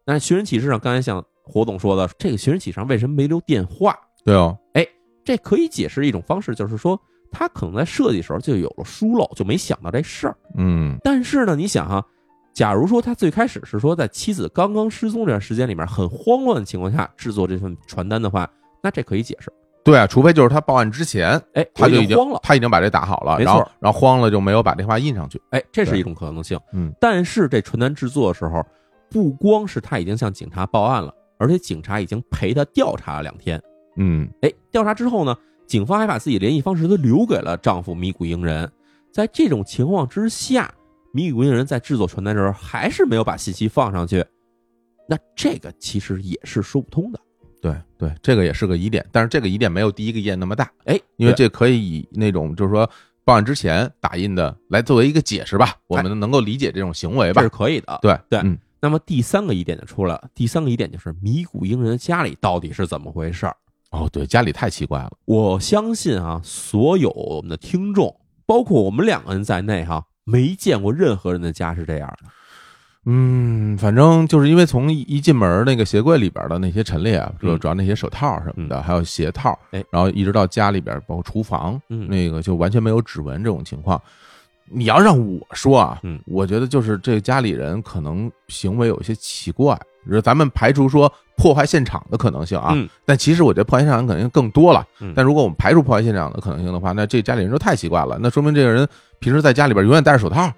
[0.07, 3.95] 那寻人启事上刚才像火总说的，这个寻人启事上为什么没留电话？
[4.25, 4.87] 对哦，哎，
[5.25, 10.37] 这可以解释一种方式，就是说他可能在设计时候就有了疏漏，就没想到这事儿。
[10.57, 12.05] 嗯，但是呢，你想哈。
[12.61, 18.47] 假如说他最开始是说在妻子刚刚失踪这段时间里面很慌乱的情况下制作这份传单的话，
[18.83, 19.51] 那这可以解释。
[19.83, 25.41] 对啊，除非就是他报案之前，哎，他就已经慌了，他已经把这打好了，然后然后慌了就没有把这话印上去。
[25.53, 26.61] 哎，这是一种可能性。
[26.75, 28.63] 嗯，但是这传单制作的时候，
[29.09, 33.59] 不光是他已经向警察报案了，而且警察已经陪他调查了两天。
[33.97, 35.35] 嗯，哎，调查之后呢，
[35.67, 38.71] 警方还把自己联系方式都留给了丈夫米谷英人。
[39.11, 40.71] 在这种情况之下。
[41.13, 44.25] 迷谷英人在制作传单的时候，还是没有把信息放上去，
[45.09, 47.21] 那这个其实也是说不通的。
[47.61, 50.71] 对对，这个也是个疑点，但是这个疑点没有第一个疑点那么大。
[50.85, 52.89] 哎，因为这可以以那种就是说
[53.25, 57.99] 报案之前打印的来作为一个解释吧，我们能够理解这种行为吧，这是可以的。
[58.01, 58.59] 对对，嗯。
[58.83, 63.55] 那么第三个疑点就出来了，第三个疑点就是迷谷英人家里到底是怎么回事儿？
[63.91, 65.13] 哦，对，家里太奇怪了。
[65.27, 70.03] 我相信啊，所有我们的听众，包括我们两个人在内，哈。
[70.31, 72.31] 没见过任何人的家是这样的，
[73.07, 84.01] 嗯，反正就是因为从一进门那个鞋柜里边的那些陈列啊，主主要那些手套什么的，还有鞋套，哎，然后一直到家里边，包括厨房，嗯，那个就完全没有指纹这种情况。
[84.71, 94.87] 你要让我说啊，嗯，我觉得就是这家里人可能行为有些奇怪，就是咱们排除说破坏现场的可能性啊，但其实我觉得破坏现场可能性更多了。
[95.15, 98.89] 但如果我们排除破坏现场的可能性的话，那这家里人就太奇怪了，那说明这个人。
[99.23, 100.51] 平时在家里边永远戴着手套，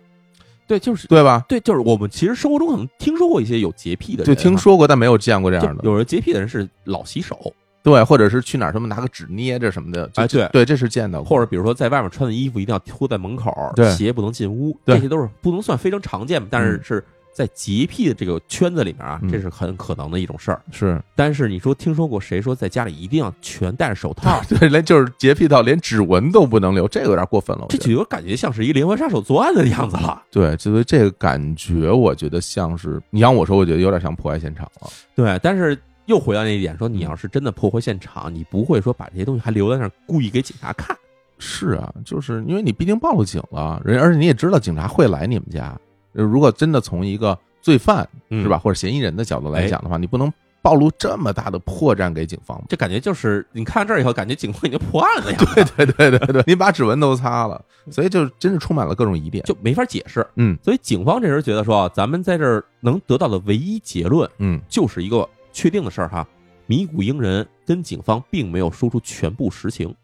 [0.69, 1.45] 对，就是对吧？
[1.49, 5.83] 对，就是我们其实生活中可能听说过一些有洁癖的人，就听说过，但没有见过这样的。
[5.83, 11.23] 有人洁癖的人是老洗手，对，或者是去哪儿什么拿个纸捏着什么的，哎，对对，这是见的。
[11.23, 17.05] 或者比如说在外面穿的衣服一定要脱在门口，对，鞋不能进屋，这些都是不能算非常常见，但是是。
[17.35, 20.61] 在洁癖的这个圈子里面啊，这是很可能的一种事儿。
[20.71, 24.39] 是，但是你说听说过谁说在家里一定要全戴着手套？
[24.47, 27.65] 对，连就是洁癖到连指纹都不能留，这个有点过分了。
[27.71, 30.23] 这就有感觉像是一连环杀手作案的样子了。
[30.31, 34.91] 对，就是这个感觉，我觉得像是你让我说，我觉得有点像破坏现场了。
[35.15, 35.75] 对，但是
[36.13, 40.95] 又回到那一点，说你要是真的破坏现场，你不会说把这些东西还留在那儿，故意给警察看。
[41.39, 45.75] 是啊，就是因为你毕竟报了警了，人而且你也知道警察会来你们家。
[46.13, 52.63] 如果真的从一个罪犯是吧，或者嫌疑人的角度来讲的话，你不能暴露这么大的破绽给警方。
[52.69, 55.39] 这感觉就是你看这儿以后，感觉警方已经破案了呀。
[55.55, 60.25] 对对对对对，你把指纹都擦了，所以就真是充满了各种疑点，就没法解释。
[60.37, 66.27] 嗯，所以警方这时候觉得说，咱们在这儿能得到的唯一结论，嗯，就是一个确定的事儿哈，
[66.67, 69.95] 迷谷英人跟警方并没有说出全部实情。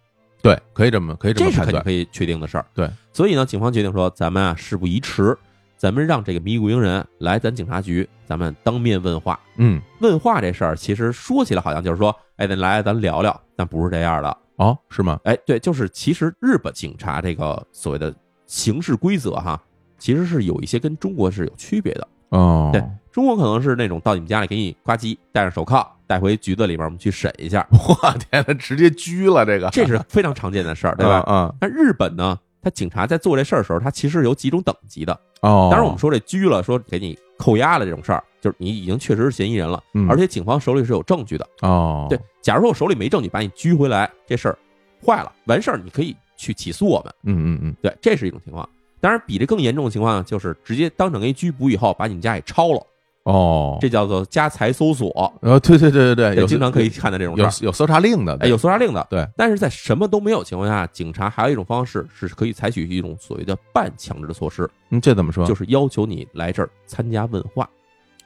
[0.43, 2.67] 对，可以这么可以这么判断，可以确定的事儿。
[2.75, 5.37] 对，所以呢，警方决定说，咱们啊事不宜迟。
[5.77, 9.39] 咱们让这个迷谷英人来咱警察局，咱们当面问话。
[9.59, 15.21] 嗯，问话这事儿其实说起来好像就是说，哎，咱来咱聊聊，但不是这样的哦，是吗？
[15.23, 18.13] 哎，对，就是其实日本警察这个所谓的
[18.45, 19.63] 行事规则哈，
[19.99, 22.71] 其实是有一些跟中国是有区别的哦。
[22.73, 27.67] 对中国可能是那种到你们家里给你呱唧戴上手铐带回局子里边我们去审一下。
[27.71, 27.95] 我
[28.31, 31.25] 天呐，直接拘了这个，这是非常常见的事儿，对吧？
[31.29, 31.53] 嗯。
[31.61, 32.39] 但日本呢？
[32.61, 35.13] 他警察在做这事儿的时候，他其实有几种等级的
[35.43, 35.69] 哦。
[35.71, 42.07] 当然，我们说这拘了，说给你扣押了这种事儿，就是你已经确实是嫌疑人了，而且警方手里是有证据的哦。
[42.11, 44.59] 对，假如说我手里没证据，把你拘回来，这事儿
[45.07, 47.15] 坏了，完事儿你可以去起诉我们。
[47.23, 48.69] 嗯嗯嗯，对，这是一种情况。
[49.01, 52.81] 当然，比这更严重的情况就是直接当场给你拘捕以后，把你们家给抄了。
[53.25, 55.11] 哦，这叫做家财搜索。
[55.43, 59.07] 呃，对对对对对，有经常可以看到这种事有有搜查令的，哎，有搜查令的。
[59.11, 64.69] 对，但是在什么都没有情况下，警察还有一种方式是可以采取一种所谓的半强制的措施。
[64.89, 65.47] 嗯，这怎么说？
[65.47, 67.69] 就是要求你来这儿参加问话。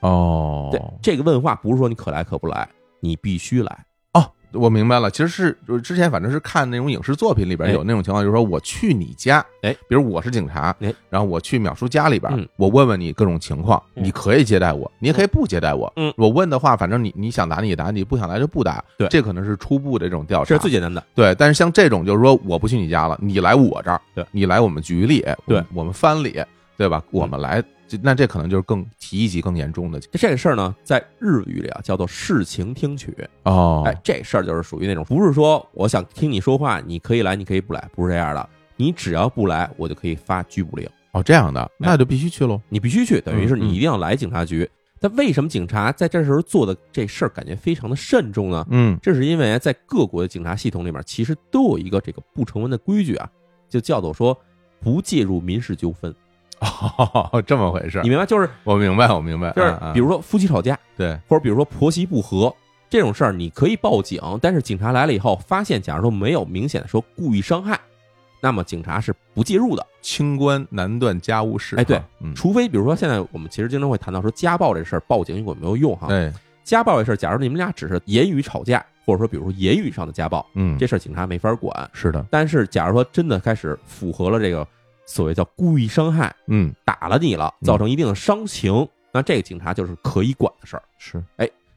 [0.00, 2.68] 哦，对，这个问话不是说你可来可不来，
[3.00, 3.84] 你必须来。
[4.54, 21.02] 我明白了，其实是就是之前反正是看那种影视作品里边有那种情况，就是说我去你家，哎，比如我是警察，哎，然后我去淼叔家里边，嗯我问问你各种情况，嗯你可以接待我，你也可以不接待我，嗯我问的话，反正你你想答你答，你不想答就不答，对这可能是初步的这种调查，这是最简单的。
[21.14, 26.42] 对，但是像这种就是说我不去你家了，你来我这儿，对你来我们局里，对我们我们番里，
[26.76, 27.02] 对吧？
[27.10, 27.66] 我们来，这
[28.02, 33.14] 那这可能就是更提一级更严重的这个事儿呢，在日语里啊叫做事情听取。
[33.42, 38.48] 哦，哎，这事儿就是属于那种，不是说我想听你说话，你可以来，你可以不来，不是这样的。
[38.76, 40.88] 你只要不来，我就可以发拘捕令。
[41.12, 42.60] 哦这样的，那就必须去喽。
[42.68, 44.68] 你必须去，等于是嗯你一定要来警察局。
[44.98, 48.66] 但为什么警察在这时候做的这事儿感觉非常的慎重呢？
[48.70, 53.28] 嗯这是因为在各国的警察系统里面，其实都有一个这个不成文的规矩啊，
[53.68, 54.36] 就叫做说
[54.80, 56.14] 不介入民事纠纷。
[56.62, 58.24] 哦，这么回事你，明白？
[58.24, 62.54] 就是我明白，我明白，就是嗯，比如说夫妻吵架，对，或者比如说婆媳不和
[62.88, 67.78] 这种事儿，你可以报警，但是警察来了以后，发现假如说没有明显的说故意伤害，
[68.40, 69.86] 那么警察是不介入的。
[70.02, 71.76] 清官难断家务事。
[71.76, 76.08] 哎对，嗯，除非比如说现在我们其实经常会谈到说家暴这事儿，报警有没有用哈？
[76.10, 76.32] 哎，
[76.64, 81.88] 家暴这事儿，假如你们俩只是言语吵架，或者说比如说言语上的家暴，嗯，这事儿警察没法管。
[81.92, 84.66] 是的，但是假如说真的开始符合了这个
[85.12, 90.82] 所谓叫故意伤害，嗯，打了你了，嗯造成一定的伤情，那这个警察就是可以管的事儿。
[90.96, 91.22] 是，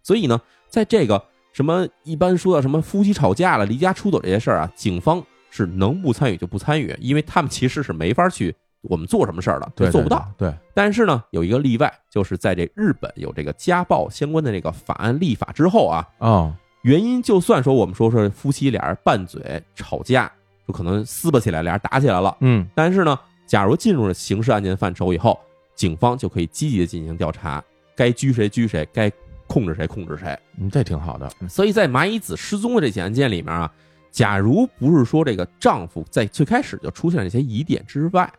[0.02, 1.22] 所以呢，在这个
[1.52, 10.26] 什么一般说到什么夫妻吵架了、离家出走这些事儿啊，警方是能不参与就不参与，因为他们其实是没法去我们做什么事儿的，对，做不到。
[10.38, 20.32] 对，对，但是呢，有一个例外，就是在这日本有这个家暴相关的这个法案立法之后啊，哦，原因就算说我们说是夫妻俩人拌嘴吵架，
[20.68, 25.40] 就可能撕巴起来，俩人打起来了，嗯，但是呢，假如进入了刑事案件范畴以后，
[25.76, 27.64] 警方就可以积极的进行调查，
[27.96, 29.12] 该拘谁拘谁，该
[29.48, 30.38] 控制谁控制谁。
[30.58, 33.72] 嗯这挺好的，所以在麻衣子失踪的这起案件里面啊，
[34.10, 38.32] 假如不是说这个丈夫在最开始就出现了一些疑点之外，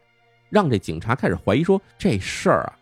[0.51, 2.73] 让这警察开始怀疑说这事儿啊，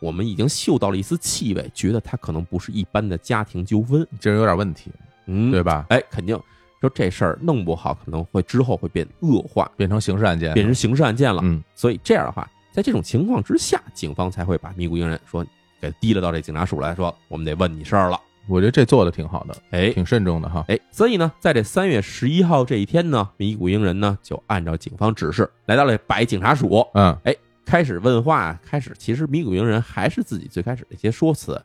[0.00, 4.90] 我们已经嗅到了一丝气味，觉得他可能不是一般的家庭纠纷，这人有点问题，
[5.26, 5.86] 嗯，对吧？
[5.88, 6.38] 哎，肯定
[6.80, 11.40] 说这事儿弄不好，可能会之后会变恶化，变成刑事案件，变成刑事案件了。
[11.44, 15.44] 嗯，所以这样的话，在这种情况之下，警方才会把迷谷英人说
[15.80, 18.20] 给提了到这警察署来说，我们得问你事儿了。
[18.46, 20.62] 我觉得这做的挺好的，哎，挺慎重的哈。
[20.68, 27.34] 哎，所以呢，在这三月十一号这一天呢，米谷英人呢就按照警方指示来到了白警察署，嗯，哎
[27.64, 28.60] 开始问话。
[28.62, 31.58] 开始，其实米谷英人还是自己最开始的一些说辞。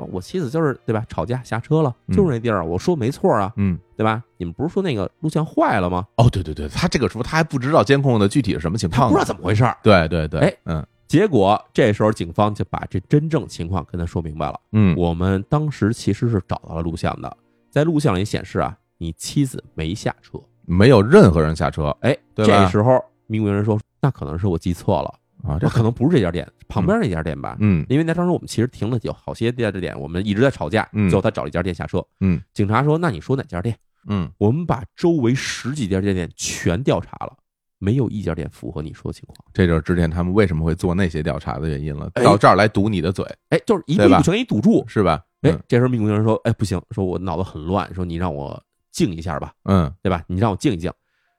[0.00, 1.04] 啊我妻子就是对吧？
[1.08, 4.22] 吵架下车了，嗯就是那地儿，我说没错啊，嗯，对吧？
[4.36, 6.06] 你们不是说那个录像坏了吗？
[6.16, 9.76] 哦，对对对，他这个时候他还不知道监控的具体是什么情况，他不知道怎么回事儿。
[9.82, 14.60] 对对对，哎嗯结果这时候警方就把这真正情况跟他说明白了。
[14.72, 17.36] 嗯，我们当时其实是找到了录像的，
[17.68, 20.38] 在录像里显示啊，你妻子没下车。
[20.66, 27.56] 没有任何人下车哎，这时候迷谷营人说，那可能是我记错了，啊，这这可能不是这家店，旁边那家店吧。
[27.60, 32.04] 嗯因为那当时我们其实停了有好些店的店，我们一直在吵架，嗯最后他找了一家店下车。
[32.20, 33.76] 嗯警察说：“那你说哪家店？”
[34.08, 37.36] 嗯，我们把周围十几家店全调查了，
[37.78, 39.36] 没有一家店符合你说的情况。
[39.52, 44.82] 这就是之前他们为什么会做那些调查的原因了，哎到这儿来堵你的嘴，哎，就是一步对吧一步全给你堵住。
[44.88, 45.22] 是吧？
[45.42, 50.22] 哎嗯，这时候命工人说：“哎，不行，说我脑子很乱，说你让我静一下吧，嗯对吧？
[50.28, 50.90] 你让我静一静。”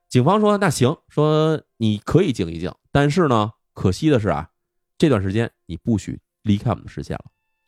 [0.08, 4.50] 警方说：“那行，说你可以静一静，但是呢，可惜的是啊，
[4.98, 7.26] 这段时间你不许离开我们的视线了。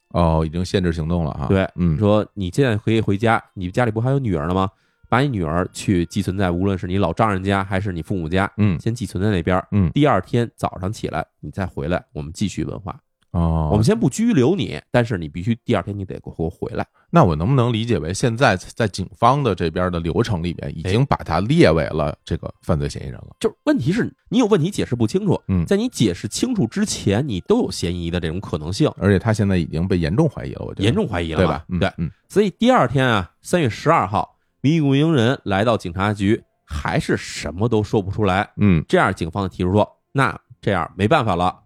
[0.10, 1.48] 哦，已经限制行动了哈。
[1.48, 4.70] 对嗯，说你现在可以回家，你家里不还有女儿呢吗？
[5.10, 9.64] 把你女儿去寄存在无论是你老丈人家还是你父母家，嗯先寄存在那边。
[9.72, 13.00] 嗯第二天早上起来你再回来，我们继续问话。
[13.34, 16.86] 哦，我们先不拘留你，但是你必须第二天你得给我回来。
[17.10, 23.36] 那我能不能理解为现在在警方的这边的流程里面，已经把他列为了这个犯罪嫌疑人了？
[23.40, 31.66] 就是问题是你有问题解释不清楚，嗯在你解释清楚之前，你都有嫌疑的这种可能性，而且他现在已经被严重怀疑了，我觉得严重怀疑了对吧？
[31.70, 38.48] 嗯对，嗯所以第二天啊，三月十二号，迷谷营人来到警察局，还是什么都说不出来。
[38.58, 41.63] 嗯这样，警方就提出说：“那这样没办法了，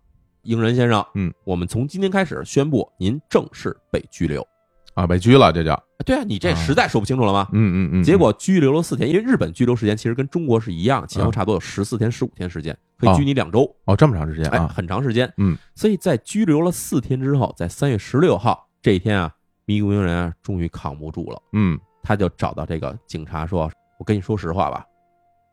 [0.47, 4.45] 营人先生，嗯，我们从今天开始宣布您正式被拘留。
[4.93, 7.47] 啊，被拘了，这叫对啊，你这实在说不清楚了吗？
[7.51, 8.03] 嗯嗯嗯。
[8.03, 13.71] 结果拘留了四天，因为日本拘留时间其实跟中国是一样，前后差不多有十四天、十五天时间，可以拘你两周。
[13.85, 15.31] 哦，这么长时间啊，很长时间。
[15.37, 19.31] 嗯，所以在拘留了四天之后，在三月十六号这一天啊，
[19.65, 21.39] 迷宫英人啊终于扛不住了。
[21.53, 23.69] 嗯，他就找到这个警察说
[23.99, 24.83] ：“我跟你说实话吧，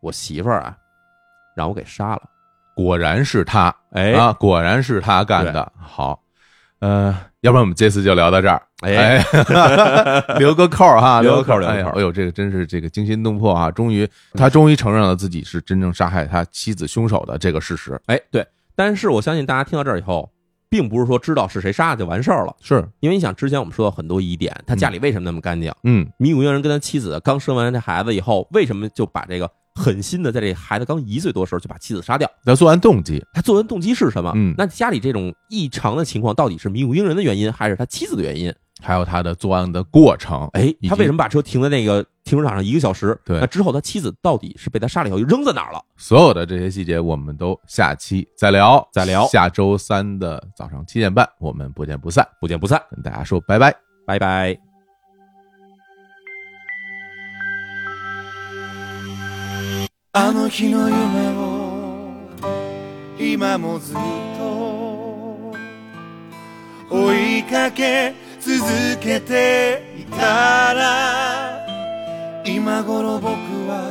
[0.00, 0.74] 我媳妇儿啊
[1.54, 2.22] 让我给杀了。”
[2.74, 5.72] 果然是他，哎啊，果然是他干的。
[5.78, 6.20] 好。
[6.80, 9.24] 呃，要不然我们这次就聊到这儿，哎，
[10.38, 11.90] 留个扣哈，留个扣，留个扣。
[11.90, 13.70] 哎呦，这个真是这个惊心动魄啊！
[13.70, 17.98] 终于，他终于承认了自己是真正杀害他妻子凶手的这个事实。
[18.04, 18.46] 哎，对，
[18.76, 20.30] 但是我相信大家听到这儿以后，
[20.68, 25.72] 并不是说知道是谁杀的就完事儿了，是因为你想之前我们说到很多疑点，他家里为什么那么干净？
[25.84, 29.50] 嗯，迷谷英人跟他妻子刚生完这孩子以后，为什么就把这个？
[29.74, 34.32] 狠心的在这孩子刚一岁多时候就把妻子杀掉，那作案动机，他作案动机是什么？
[34.34, 38.54] 嗯，那家里这种异常的情况到底是迷谷英人的原因，还是他妻子的原因？
[38.82, 40.48] 还有他的作案的过程？
[40.52, 43.18] 哎，他为什么把车停在那个停车场上一个小时？
[43.24, 45.80] 对，那之后他妻子到底是被他杀了以后又扔在哪儿了？
[45.96, 49.26] 所有的这些细节我们都下期再聊，再聊。
[49.28, 53.74] 下周三的早上七点半，我们不见不散，不见不散，跟大家说拜拜，
[54.06, 54.73] 拜拜。
[60.16, 62.12] あの日の夢を
[63.18, 63.96] 今もずっ
[64.38, 65.52] と
[66.88, 68.54] 追いかけ続
[69.00, 71.66] けていたら
[72.46, 73.32] 今頃僕
[73.66, 73.82] は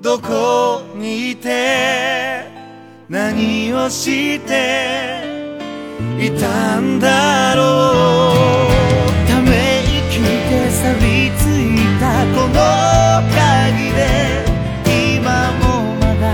[0.00, 2.44] どこにいて
[3.08, 5.24] 何をして
[6.20, 8.35] いたんだろう。
[13.22, 14.00] 鍵で
[14.84, 15.64] 今も
[15.96, 16.24] まだ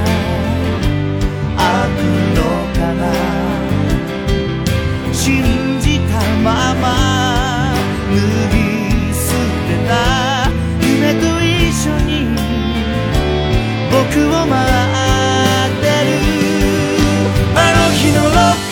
[1.57, 1.63] 開
[1.97, 1.99] く
[2.37, 2.41] の
[2.75, 3.03] かな。
[5.13, 5.23] 信
[5.81, 6.13] じた
[6.43, 6.85] まま
[8.11, 8.17] 脱
[8.53, 8.57] ぎ
[9.15, 9.21] 捨
[9.69, 9.91] てた。
[10.85, 12.11] 夢と一緒に
[13.91, 14.53] 僕を待
[15.69, 16.11] ってる。
[17.55, 18.33] あの日のロッ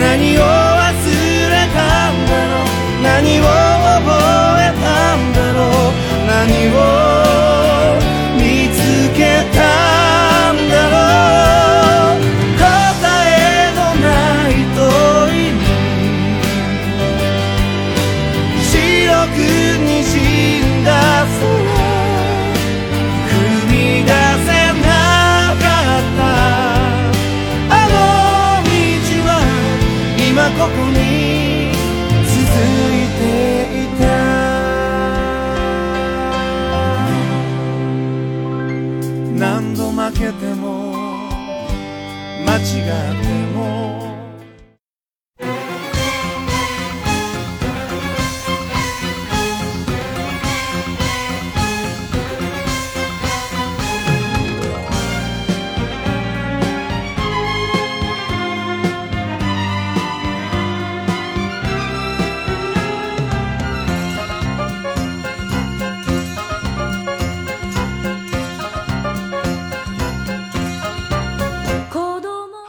[0.00, 1.04] 何を忘
[1.50, 3.02] れたんだろう。
[3.02, 4.08] 何を覚
[4.58, 4.84] えた
[5.16, 5.92] んだろう。
[6.26, 7.03] 何を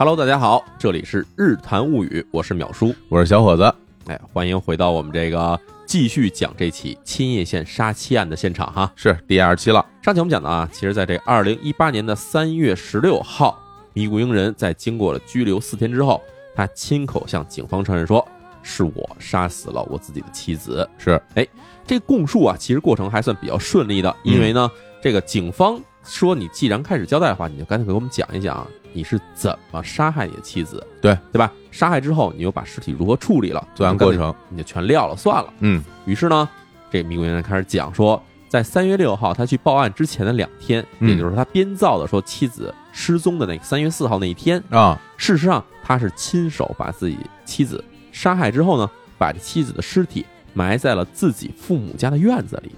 [0.06, 3.74] Hello，大家好，这里是日谈物语，我是淼叔，我是小伙子，
[4.06, 8.92] 哎，欢迎回到我们这个继续讲这起青叶县杀妻案的现场哈。
[8.94, 13.60] 是第二期了，上期我们讲的啊，其实在这二零一八年的三月十六号，
[13.94, 16.22] 迷谷英人在经过了拘留四天之后，
[16.54, 18.24] 他亲口向警方承认说，
[18.62, 20.88] 是我杀死了我自己的妻子。
[20.98, 21.44] 是，哎，
[21.84, 24.70] 这供述啊，其实过程还算比较顺利的，因为呢，
[25.02, 31.52] 这个警方说你既然开始交代的话，你就赶紧给我们讲一讲你是怎么杀害你的妻子，对对吧？
[31.70, 35.52] 杀害之后，你又把尸体如何处理了，作案过程你就全撂了算了。
[35.60, 36.48] 嗯于是呢，
[36.90, 48.88] 这迷谷人开始讲说，在三月六号他去报案之前的两天，嗯也就是他编造的说妻子失踪的那三月四号那一天，啊，事实上他是亲手把自己妻子杀害之后呢，
[49.18, 52.72] 把这妻子的尸体埋在了自己父母家的院子里。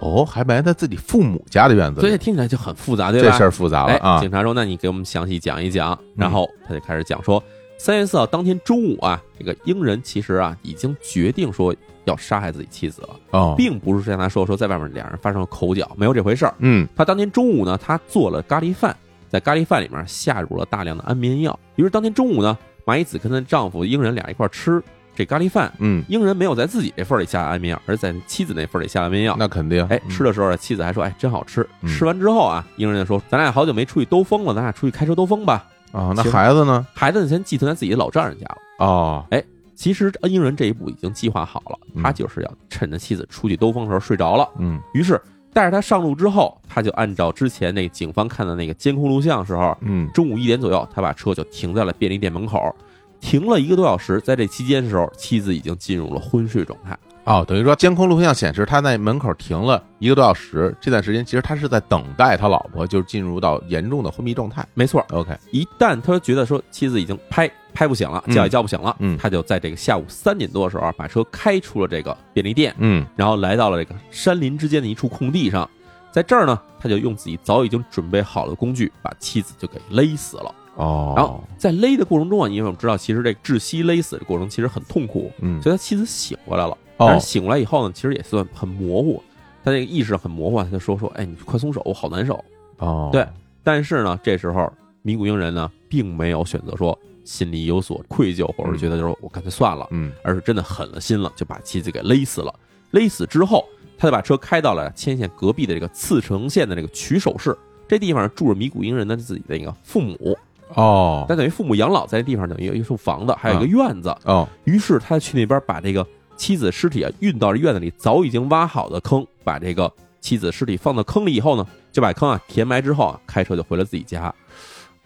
[0.00, 3.30] 哦，还埋在自己父母家的院子里，所以听起来就很复杂，对吧？
[3.30, 7.42] 这事儿复杂了哎，啊，警察说：“那你给我们详细讲一讲。”然后他就开始讲说，
[7.78, 11.74] 三月四号当天中午啊，这个英人其实啊已经决定说
[12.04, 16.54] 要杀害自己妻子了，哦，并不是像他说说在外面两人发生了口角，没有这回事儿。
[16.58, 18.96] 嗯他当天中午呢，他做了咖喱饭，
[19.28, 21.58] 在咖喱饭里面下入了大量的安眠药。
[21.74, 24.82] 于是当天中午呢，麻衣子跟她丈夫英人俩一块儿吃，
[25.18, 29.34] 这咖喱饭，嗯，英人没有在自己这份儿里下安眠药，而是在妻子那份儿里下安眠药。
[29.36, 31.88] 那肯定，哎，嗯吃的时候，妻子还说：“哎，真好吃。”嗯。
[31.88, 35.66] 吃完之后啊，英人就说：“咱俩好久没出去兜风了，咱俩出去开车兜风吧。
[35.90, 38.56] 啊，那孩子呢？”孩子呢，先寄存在自己的老丈人家了。
[38.78, 39.42] 哦，哎
[39.74, 42.02] 其实英人这一步已经计划好了，嗯。
[42.04, 44.80] 他就是要趁着妻子出去兜风的时候睡着了，嗯。
[44.94, 45.20] 于是
[45.52, 52.72] 带着他上路之后，他就按照之前那个警方看的那个监控录像时候，嗯，中午一点左右，他把车就停在了便利店门口，
[53.20, 54.20] 停了一个多小时。
[54.20, 56.96] 在这期间的时候，妻子已经进入了昏睡状态。
[57.24, 64.66] 哦，等于说监控录像显示他在门口停了一个多小时，这段时间其实他是在等待他老婆就进入到严重的昏迷状态。
[64.72, 75.68] 没错，OK，一旦他觉得说妻子已经拍拍不醒了，嗯叫也叫不醒了，嗯他就在这个下午三点多的时候啊，把车开出了这个便利店，嗯然后来到了这个山林之间的一处空地上，
[76.10, 80.54] 在这儿呢，他就用自己早已经准备好的工具，把妻子就给勒死了。
[80.78, 85.60] 哦，然后在勒的过程中啊，因为我们知道，其实这窒息勒死的过程其实很痛苦，嗯。
[85.60, 86.72] 所以他妻子醒过来了。
[86.98, 87.06] 哦。
[87.08, 89.20] 但是醒过来以后呢，其实也算很模糊，
[89.64, 92.42] 他那个意识很模糊啊，他就说说，哎，你快松手，我好难受。
[92.76, 93.26] 哦，对，
[93.64, 94.72] 但是呢，这时候
[95.02, 100.12] 米古英人呢，并没有选择说心里有所愧疚，或者觉得就是我干脆算了，嗯。
[100.22, 102.54] 而是真的狠了心了，就把妻子给勒死了。
[102.92, 103.68] 勒死之后，
[103.98, 107.58] 他就把车开到了千县隔壁的这个茨城县的这个取手市，
[107.88, 110.38] 这地方住着米古英人的自己的一个父母，
[110.74, 114.14] 哦那等于父母养老在这地方等于有一处房子，还有一个院子。
[114.24, 116.06] 哦于是他去那边把这个
[116.36, 124.34] 妻子尸体啊运到院子里早已经挖好的坑，把这个妻子尸体放到坑里以后呢，就把坑啊填埋之后啊，开车就回了自己家。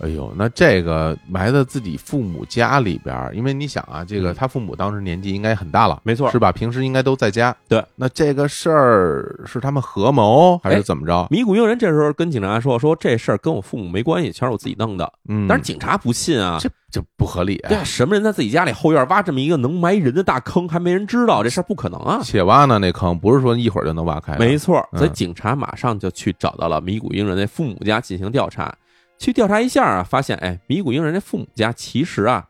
[0.02, 6.50] 哎呦，那这个埋在自己父母家里边儿，因为你想啊，这个嗯他父母当时年纪应该很大了，没错是吧？
[6.50, 7.54] 平时应该都在家。
[7.68, 11.26] 对，那这个事儿是他们合谋还哎是怎么着？
[11.30, 17.58] 米谷英人这时候跟警察说：“说这事儿跟我父母没关系，全是我自己弄的。”嗯，但是警察不信啊，这这不合理。
[17.68, 22.20] 对啊，什么人在自己家里后院挖这么一个能埋人的大坑，还没人知道，这事儿不可能啊！
[22.24, 24.36] 且挖呢，那坑不是说一会儿就能挖开。
[24.36, 28.74] 没错，嗯所以警察马上就去找到了米谷英人的父母家进行调查。
[29.22, 32.44] 去调查一下啊，发现哎，米古英人的父母家其实啊，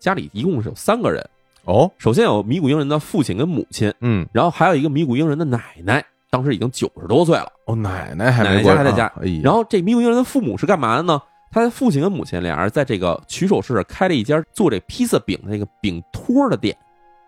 [0.00, 1.22] 家里一共是有三个人。
[1.66, 7.46] 哦，首先有米古英人的父亲跟母亲，嗯，然后还有一个米古英人的奶奶，当时已经九十多岁了。
[7.66, 11.20] 哦，奶奶还奶奶还在家啊哎呀，然后这米古英人的父母是干嘛的呢？
[11.52, 16.74] 他的父亲跟母亲俩人在这个取手市开了一家做这披萨饼的那个饼托的店，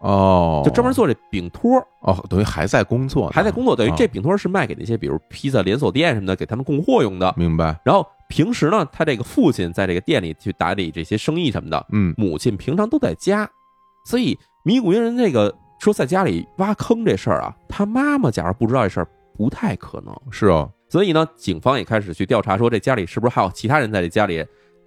[0.01, 1.79] 哦，就专门做这饼托。
[2.01, 7.35] 哦，等于还在工作呢，还在工作，等于啊这饼托是卖给那些比如披萨连锁店什么的，给他们供货用的。
[7.37, 7.79] 明白？
[7.85, 13.49] 然后平时呢，他这个父亲在这个店里去打理这些生意什么的，嗯，母亲平常都在家，
[14.05, 20.14] 所以米谷英人这个说在家里挖坑这事儿啊，他妈妈假如不知道这事儿，不太可能。
[20.31, 24.45] 是哦，所以呢，警方也开始去调查，说这家里是不是还有其他人在这家里。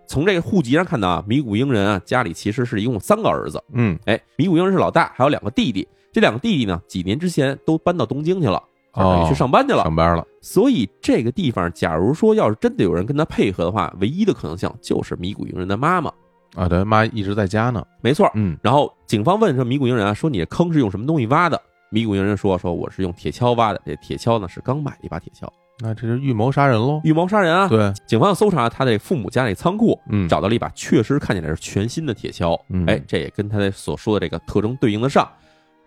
[0.07, 5.87] 从这个户籍上看到啊，米谷英人啊家里其实是一共三个儿子，嗯，哎，米谷英人是老大，还有两个弟弟。
[6.11, 8.59] 这两个弟弟呢，几年之前都搬到东京去了，
[9.03, 9.83] 等于去上班去了。
[9.83, 16.11] 上班了，所以这个地方，假如说要是真的有人跟他配合的话，唯一的可能性就是米古英人的妈妈。
[16.55, 18.29] 啊，对，妈一直在家呢，没错。
[18.33, 21.61] 嗯，然后警方问说米古英人啊，说你这坑是用什么东西挖的？
[21.91, 25.47] 米古英人说说我是用铁锹挖的，这铁锹呢是刚买的一把铁锹，
[25.79, 26.99] 那这是预谋杀人喽？
[27.03, 27.67] 预谋杀人啊。
[27.67, 35.27] 对，警方搜查他的父母家里仓库，嗯，找到了一把确实看起来是全新的铁锹，嗯哎，这也跟他的所说的这个特征对应得上。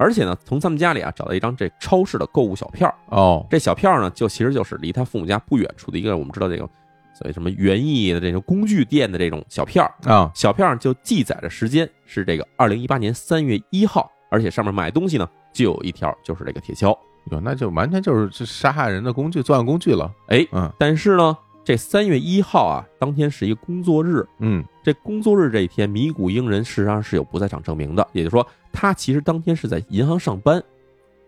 [0.03, 6.69] 而且呢，从他们家里啊找到一张这超市的购物小票，哦，这小票呢就其实就是离他父母家不远处的一个我们知道这个
[7.15, 16.89] 所谓什么园艺的这种工具店的这种小票，啊，小票上就记载着时间是这个二零一八年三月一号，而且上面买东西呢就有一条就是这个铁锹，
[17.31, 20.69] 哟，那就完全就是这杀害人的工具，作案工具了，哎，嗯。
[20.79, 30.63] 但是呢这三月一号啊当天是一个工作日，嗯，这工作日这一天，米谷英人事实上是有不在场证明的，也就是说，他其实当天是在银行上班。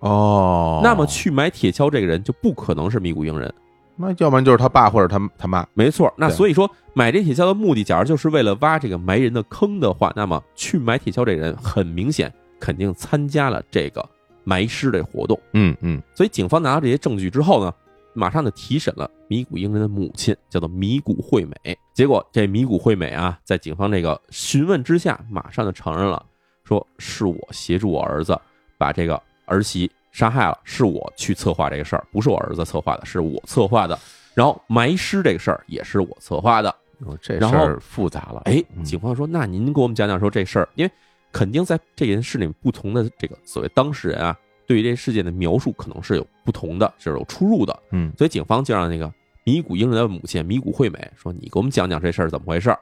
[0.00, 3.52] 哦，那么去买铁锹这个人就不可能是米谷英人，
[3.96, 6.12] 那要不然就是他爸或者他他妈，没错。
[6.16, 12.30] 那所以说，买这铁锹的目的，假如就是为了挖这个埋人的坑的话，那么去买铁锹这人很明显
[12.60, 14.06] 肯定参加了这个
[14.42, 15.40] 埋尸的活动。
[15.52, 17.72] 嗯嗯，所以警方拿到这些证据之后呢，
[18.14, 21.78] 马上就提审了米谷英人的母亲，叫做米谷惠美。
[21.92, 26.24] 结果这米谷惠美啊，在警方这个询问之下，马上就承认了，
[26.64, 28.38] 说是我协助我儿子
[28.78, 33.98] 把这个儿媳杀害了，是我去策划这个事儿，不是我儿子策划的，是我策划的。
[34.34, 36.74] 然后埋尸这个事儿也是我策划的。
[37.04, 40.90] 哦这然后事儿复杂了，哎，嗯警方说，那您给我们讲讲说这事儿，因为
[41.32, 47.82] 肯定在这件事里面，不同的这个所谓当事人啊，对于这事件的描述可能是有不同的，是有出入的。
[47.92, 49.12] 嗯所以警方就让那个
[49.44, 52.78] 米谷英人的母亲米谷惠美说：“你给我们讲讲这事儿怎么回事儿。”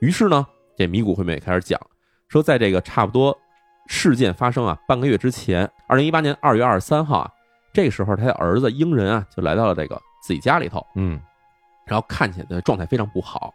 [0.00, 1.80] 于是呢，这米谷惠美开始讲，
[2.28, 3.36] 说在这个差不多
[3.86, 7.30] 事件发生啊半个月之前，二零一八年二月二十三号啊，
[7.72, 11.20] 这个时候他的儿子英人啊就来到了这个自己家里头，嗯
[11.86, 13.52] 然后看起来的状态非常不好。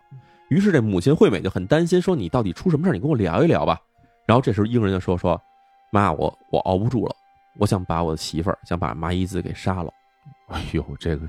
[0.49, 2.93] 于是这母亲惠美就很担心，说你到底出什么事儿？
[2.93, 3.79] 你跟我聊一聊吧。
[4.27, 5.41] 然后这时候英人就说说，
[5.91, 7.15] 妈，我我熬不住了，
[7.57, 9.91] 我想把我的媳妇儿，想把麻衣子给杀了。
[10.47, 11.25] 哎呦，这个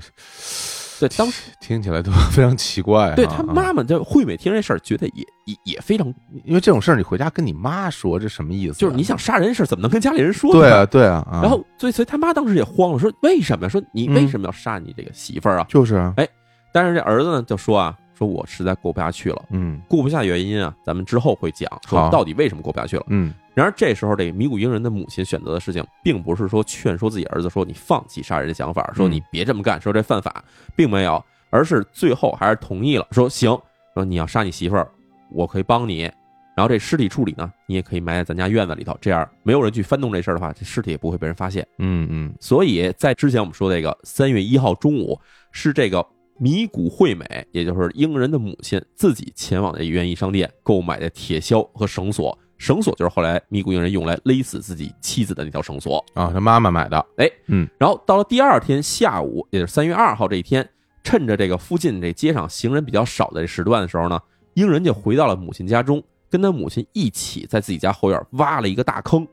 [0.99, 3.15] 对，当时听起来都 非常奇怪啊。
[3.15, 6.07] 对他啊妈妈这惠美听这事儿，觉得也也也非常，
[6.43, 8.79] 因为这种事儿你回家跟你妈说，这什么意思啊？
[8.79, 10.59] 就是你想杀人的事儿，怎么能跟家里人说呢？
[10.59, 13.69] 对啊，对啊，啊然后，所以所以他妈当时也慌了，说为什么？
[13.69, 15.65] 说你嗯为什么要杀你这个媳妇儿啊？
[15.69, 16.27] 就是啊，哎
[16.73, 19.79] 但是这儿子呢就说啊，说我实在过不下去了，嗯。
[19.87, 22.09] 过不下原因啊，咱们之后会讲，说好。
[22.09, 23.05] 到底为什么过不下去了。
[23.09, 23.33] 嗯。
[23.53, 30.43] 然而这时候，这个米谷英人的母亲选择的事情，并不是说劝说自己儿子说你放弃杀人的想法，说你别这么干，说这犯法，
[30.75, 33.59] 并没有，而是最后还是同意了，说行，
[33.93, 34.87] 说你要杀你媳妇儿，
[35.31, 36.11] 我可以帮你。
[36.55, 41.63] 然后这尸体处理呢，你也可以埋在咱家院子里头，这样没有人去翻动这事儿的话，这尸体也不会被人发现。
[41.77, 42.33] 嗯嗯。
[42.39, 45.19] 所以在之前我们说这个三月一号中午，
[45.51, 46.03] 是这个
[46.39, 56.03] 米谷惠美，也就是英人的母亲自己前往的园艺商店购买的铁锹和绳索，绳索就是后来米谷英人用来勒死自己妻子的那条绳索。
[56.13, 60.67] 啊，他妈妈买的，哎，嗯然后到了第二天下午，也就是三月二号这一天，
[61.03, 64.19] 趁着这个附近这街上行人比较少的这时段的时候呢，
[64.53, 69.27] 英人就回到了母亲家中，跟他母亲一起在自己家后院挖了一个大坑。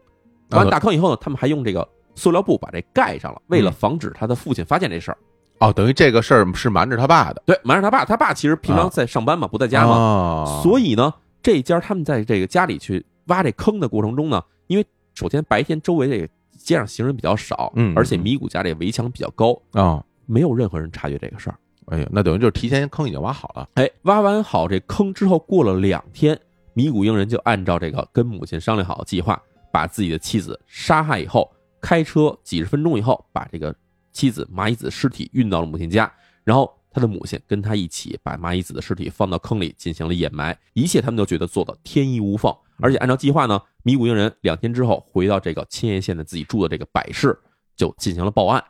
[0.50, 5.18] 挖完大坑以后呢，他们还用这个塑料布把这盖上了，为了防止他的父亲发现这事儿。
[5.58, 10.60] 哦，等于这个事儿是瞒着他爸的，对，瞒着他爸，他爸其实平常在上班嘛，不在家嘛，哦。
[10.62, 14.84] 所以呢，这家他们在这个家里去挖这坑的过程中呢，因为
[15.14, 16.28] 首先白天周围这个
[16.58, 21.56] 街上行人比较少，嗯而且米谷家这围墙比较高，啊，没有任何人察觉这个事儿。
[21.86, 26.38] 哎呀，那等于就是提前坑已经挖好了，哎，挖完好这坑之后，过了两天，
[26.72, 29.40] 米谷英人就按照这个跟母亲商量好的计划，
[29.70, 31.50] 把自己的妻子杀害以后，
[31.80, 33.74] 开车几十分钟以后，把这个
[34.14, 36.10] 妻子麻衣子的尸体运到了母亲家，
[36.42, 42.54] 然后他的母亲跟他一起把麻衣子的尸体放到坑里进行了掩埋，一切他们都觉得做的天衣无缝。
[42.78, 47.38] 而且按照计划呢，米谷英人两天之后回到这个千叶县的自己住的这个百市，
[47.76, 48.62] 就进行了报案。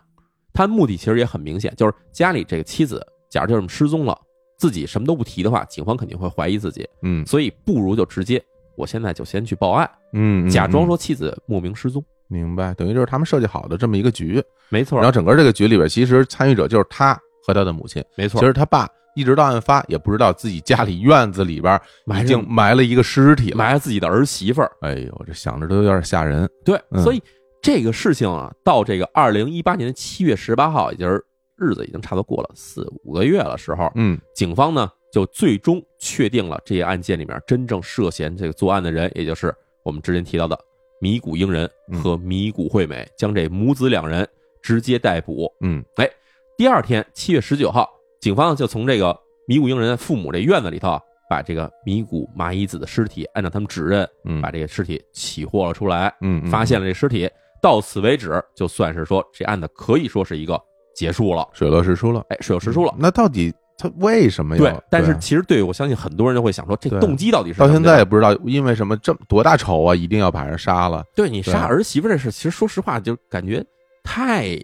[0.53, 4.19] 他的目的其实也很明显，就是家里这个妻子，假如就这么失踪了，
[4.59, 8.43] 自己什么都不提的话，警方肯定会怀疑自己，嗯所以不如就直接，
[8.77, 12.03] 我现在就先去报案，嗯，嗯假装嗯说妻子莫名失踪。
[12.29, 21.81] 明白，等于就是他们设计好的这么一个局，没错然后，整个这个局里边，其实参与者就是他和他的母亲，没错其，实他爸一直到案发也不知道自己家里院子里边
[22.21, 24.73] 已经埋了一个尸体了，埋了自己的儿媳妇儿。
[24.81, 27.03] 哎呦，这想着都有点吓人，对，嗯。
[27.03, 27.23] 所以
[27.63, 31.25] 这个事情啊，到这个二零一八年的七月十八号，也就是
[31.57, 39.55] 日子已经差不多过了四五个月了时候，嗯警方呢就最终确定了这些案件里面真正涉嫌这个作案的人，也就是
[39.85, 40.59] 我们之前提到的
[41.01, 44.27] 米谷英人和米谷惠美，将这母子两人
[44.63, 45.53] 直接逮捕。
[45.61, 46.09] 嗯哎
[46.57, 47.89] 第二天，七月十九号，
[48.21, 57.29] 警方就从这个米谷英人父母这院子里头啊，把这个米谷麻衣子的尸体，按照他们指认，嗯，把这个尸体起获了出来，嗯嗯发现了这尸体。
[57.61, 60.61] 到此为止，就算是说这案子可以说是一个
[60.95, 62.95] 结束了，水落石出了，哎，水落石出了。
[62.97, 64.63] 那到底他为什么要？
[64.63, 71.03] 对，但是其实对我相信很多人就会想说，这对动机到底是到现在也不知道因为什么这么多大仇啊，一定要把人杀了。
[71.15, 73.65] 对你杀儿媳妇这事，其实说实话就感觉
[74.05, 74.57] 太，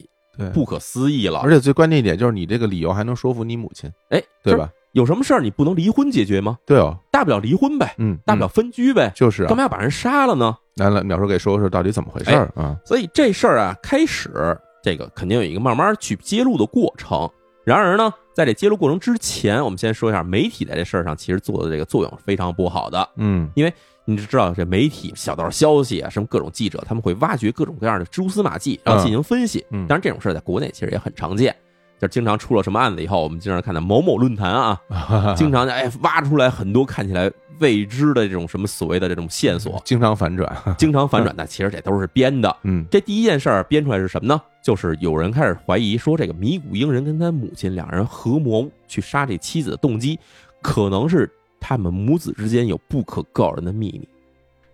[0.54, 1.50] 不可思议了而。
[1.50, 4.70] 且最关键一点就是你这个理由还能说服你母亲，哎，对吧？
[4.92, 6.58] 有什么事儿你不能离婚解决吗？
[6.66, 9.56] 对哦，大不了离婚呗，嗯，大不了嗯分居呗，就是啊干。
[9.56, 10.56] 嘛要把人杀了呢？
[10.76, 12.76] 来来，淼叔给说说到底怎么回事儿啊？
[12.84, 17.30] 所以这事儿啊，开始这个肯定有一个慢慢去揭露的过程。
[17.64, 23.08] 然而呢，在这揭露过程之前，我们先说一下媒体在这事儿上其实做的这个作用是非常不好的。
[23.16, 23.72] 嗯因为
[24.06, 29.64] 你知道这媒体小道消息啊，什么各种记者，他们会挖掘各种各样的蛛丝马迹，然后进行分析。
[29.70, 31.54] 嗯当然，这种事儿在国内其实也很常见，
[32.00, 34.80] 就经常出了什么案子以后，我们经常看到某某论坛啊，
[35.36, 40.50] 经常哎挖出来很多看起来未知的这种什么所谓的这种线索，经常反转。
[40.78, 42.56] 经常反转，那其实这都是编的。
[42.62, 44.40] 嗯这第一件事儿编出来是什么呢？
[44.62, 50.18] 就是有人开始怀疑说，这个米谷英人跟他母亲两人合谋去杀这妻子的动机，
[50.62, 51.30] 可能是
[51.60, 54.08] 他们母子之间有不可告人的秘密。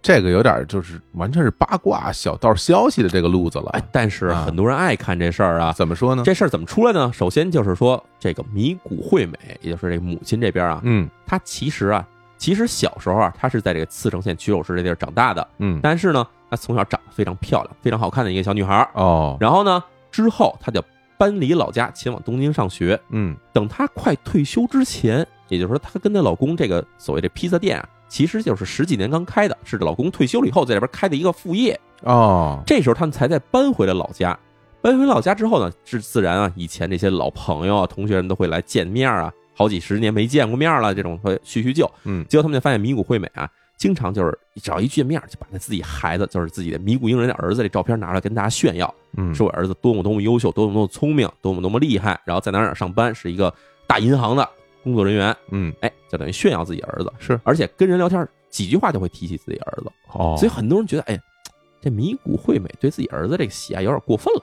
[0.07, 5.73] 这个有点就是完全是八卦小道消息的这个路子了哎。，但是啊很多人爱看这事儿啊。
[5.73, 6.23] 怎么说呢？
[6.25, 7.11] 这事儿怎么出来呢？
[7.13, 12.07] 首先就是说，这个米谷惠美，也就是这母亲这边啊，嗯她其实啊，
[12.39, 18.89] 其实小时候啊，她是在这个茨城县曲首市这地儿长大的，嗯但是呢，她从小长得非常漂亮，非常好看的一个小女孩儿。
[18.95, 19.83] 哦然后呢，
[20.13, 20.81] 之后她就
[21.19, 23.01] 搬离老家，前往东京上学。
[23.11, 31.79] 嗯等她快退休之前，也就是说，她跟她老公这个所谓这披萨店啊其实就是十几年刚开的，是老公退休了以后在这边开的一个副业。
[32.03, 34.39] 哦，这时候他们才再搬回了老家。
[34.83, 41.91] 搬回老家之后呢，是自然啊，以前这些老朋友啊、同学人都会来见面啊，好几十年没见过面了，这种会叙叙旧。
[42.05, 53.53] 嗯结果他们就发现米谷惠美啊，经常就是只要一见面，就把那自己孩子，就是自己的米谷英人的儿子这照片拿出来跟大家炫耀，嗯，说我儿子多么多么优秀，多么多么聪明，多么多么厉害，然后在哪哪上班，是一个
[53.89, 54.49] 大银行的
[54.87, 55.75] 工作人员，嗯。
[55.81, 57.41] 哎，就等于炫耀自己儿子，是。
[57.43, 61.21] 而且跟人聊天几句话就会提起自己儿子，哦，所以很多人觉得，哎，
[61.81, 64.43] 这米谷惠美对自己儿子这个喜爱有点过分了，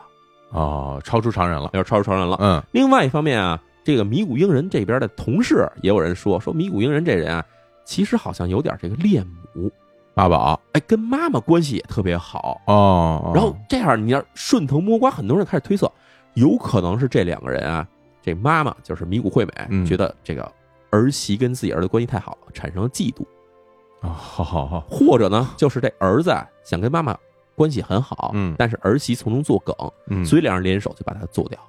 [0.50, 1.64] 哦，超出常人了。
[1.68, 2.38] 有点超出常人了。
[2.42, 2.62] 嗯。
[2.74, 7.46] 另外一方面啊，这个米谷英人这边的同事也有人说，说米谷英人这人啊，
[7.86, 9.72] 其实好像有点这个恋母，
[10.14, 10.60] 八宝。
[10.74, 12.62] 哎，跟妈妈关系也特别好。
[12.68, 13.32] 哦，哦。
[13.34, 15.92] 然后这样，你要顺藤摸瓜，很多人开始推测，
[16.34, 17.88] 有可能是这两个人啊，
[18.24, 20.50] 这妈妈就是米谷惠美，嗯觉得这个
[20.90, 23.22] 儿媳跟自己儿子关系太好了，产生了嫉妒，
[24.02, 27.16] 哦，好好好，或者呢，就是这儿子啊想跟妈妈
[27.54, 29.76] 关系很好，嗯但是儿媳从中作梗，
[30.08, 31.60] 嗯，所以两人联手就把他做掉。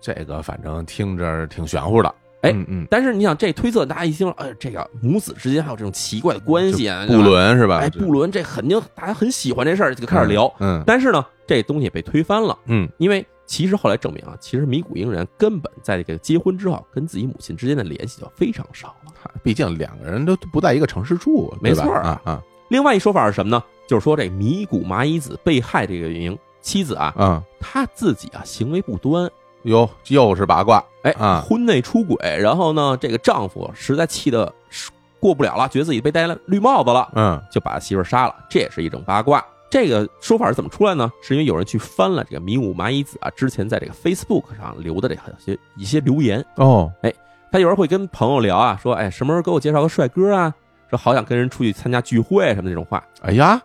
[0.00, 2.14] 这个反正听着挺玄乎的。
[2.42, 7.78] 哎嗯嗯，但是你想，这推测大家一听，哎，这个母子之间还有这种奇怪的关系啊，不，伦是吧？
[7.78, 10.52] 哎，布伦，这肯定大家很喜欢这事儿，就开始聊。
[10.60, 19.12] 嗯但是呢，这东西也被推翻了，嗯因为其实后来证明啊，其实米谷英人根本在这个结婚之后，跟自己母亲之间的联系就非常少了。
[19.24, 22.20] 嗯，毕竟两个人都不在一个城市住，没错啊。
[22.24, 23.62] 啊另外一说法是什么呢？
[23.86, 29.30] 就是说这米谷麻衣子被害这个原因，妻子啊，嗯，她自己啊行为不端，
[29.64, 30.82] 哟，又是八卦。
[31.02, 31.44] 哎啊。
[31.46, 34.52] 婚内出轨，然后呢，这个丈夫实在气得
[35.20, 37.40] 过不了了，觉得自己被戴了绿帽子了，嗯。
[37.52, 39.44] 就把媳妇杀了，这也是一种八卦。
[39.74, 41.10] 这个说法是怎么出来呢？
[41.20, 47.12] 是因为有人去翻了这个迷雾麻衣子啊之前在这个 Facebook 上留的这些一些留言，哦哎
[47.50, 50.54] 他有人会跟朋友聊啊，说哎什么时候给我介绍个帅哥啊，
[50.88, 53.02] 说好想跟人出去参加聚会什么的这种话。
[53.22, 53.60] 哎呀，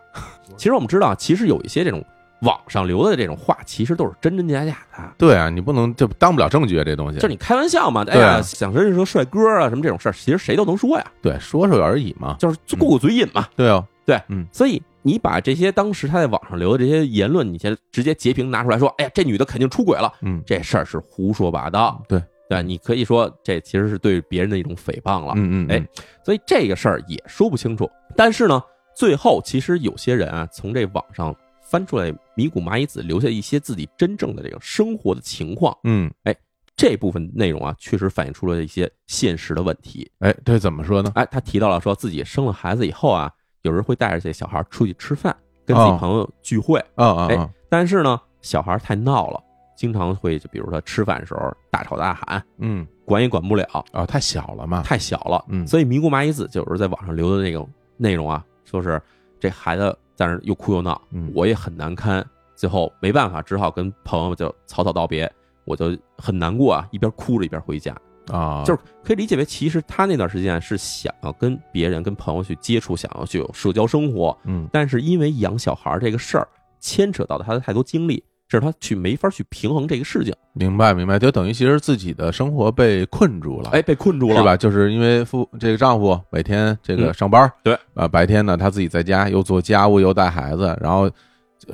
[0.56, 2.04] 其实我们知道，其实有一些这种
[2.40, 5.12] 网上留的这种话，其实都是真真假假的。
[5.16, 12.34] 对啊，你不能就当不了证据啊，这东西就是你开玩笑嘛，哎呀，想认识个帅哥啊，什么这种事儿，其实谁都能说呀，对说说而已嘛。
[12.40, 13.46] 就是过过嘴瘾嘛。
[13.54, 22.02] 对哦，对，嗯所以你把这些当时他在网上留的这些言论，你先直接截屏拿出来说，哎呀，这女的肯定出轨了，嗯这事儿是胡说八道。
[22.08, 25.32] 对对，你可以说这其实是对别人的一种诽谤了。
[25.36, 25.88] 嗯嗯，哎，
[26.24, 27.88] 所以这个事儿也说不清楚。
[28.16, 28.62] 但是呢，
[28.94, 36.34] 最后其实有些人啊，从这网上翻出来米谷麻衣子留下一些自己真正的这个生活的情况，嗯，哎
[36.76, 40.10] 这部分内容啊，确实反映出了一些现实的问题。
[40.20, 41.12] 哎，这怎么说呢？
[41.14, 43.30] 哎，他提到了说自己生了孩子以后啊，
[43.62, 45.36] 有人会带着这小孩出去吃饭，
[45.66, 49.42] 跟自己哦朋友聚会，哎啊啊啊，但是呢，小孩太闹了，
[49.76, 54.82] 经常会就比如说吃饭的时候大吵大喊，嗯管也管不了，哦，太小了嘛。
[54.82, 55.44] 太小了。
[55.48, 59.00] 嗯所以迷姑麻衣子就有时候在网上留的那种内容啊，说是
[59.38, 65.30] 这孩子在那又哭又闹，嗯我也很难堪，最后没办法，只好跟朋友就草草道别，
[65.64, 67.96] 我就很难过啊，一边哭着一边回家。
[68.28, 74.68] 啊，就是可以理解为，其实他那段时间是想要跟别人、跟朋友去接触，想要去有社交生活，嗯。
[74.72, 76.46] 但是因为养小孩这个事儿
[76.78, 84.56] 牵扯到了他的太多精力，使他去没法去平衡这个事情，明白明白，就等于其实自己的生活被困住了，哎，被困住了，是吧？
[84.56, 87.14] 就是因为夫这个丈夫每天这个嗯。
[87.14, 87.78] 上班，对。
[87.94, 91.10] 啊，白天呢他自己在家又做家务又带孩子，然后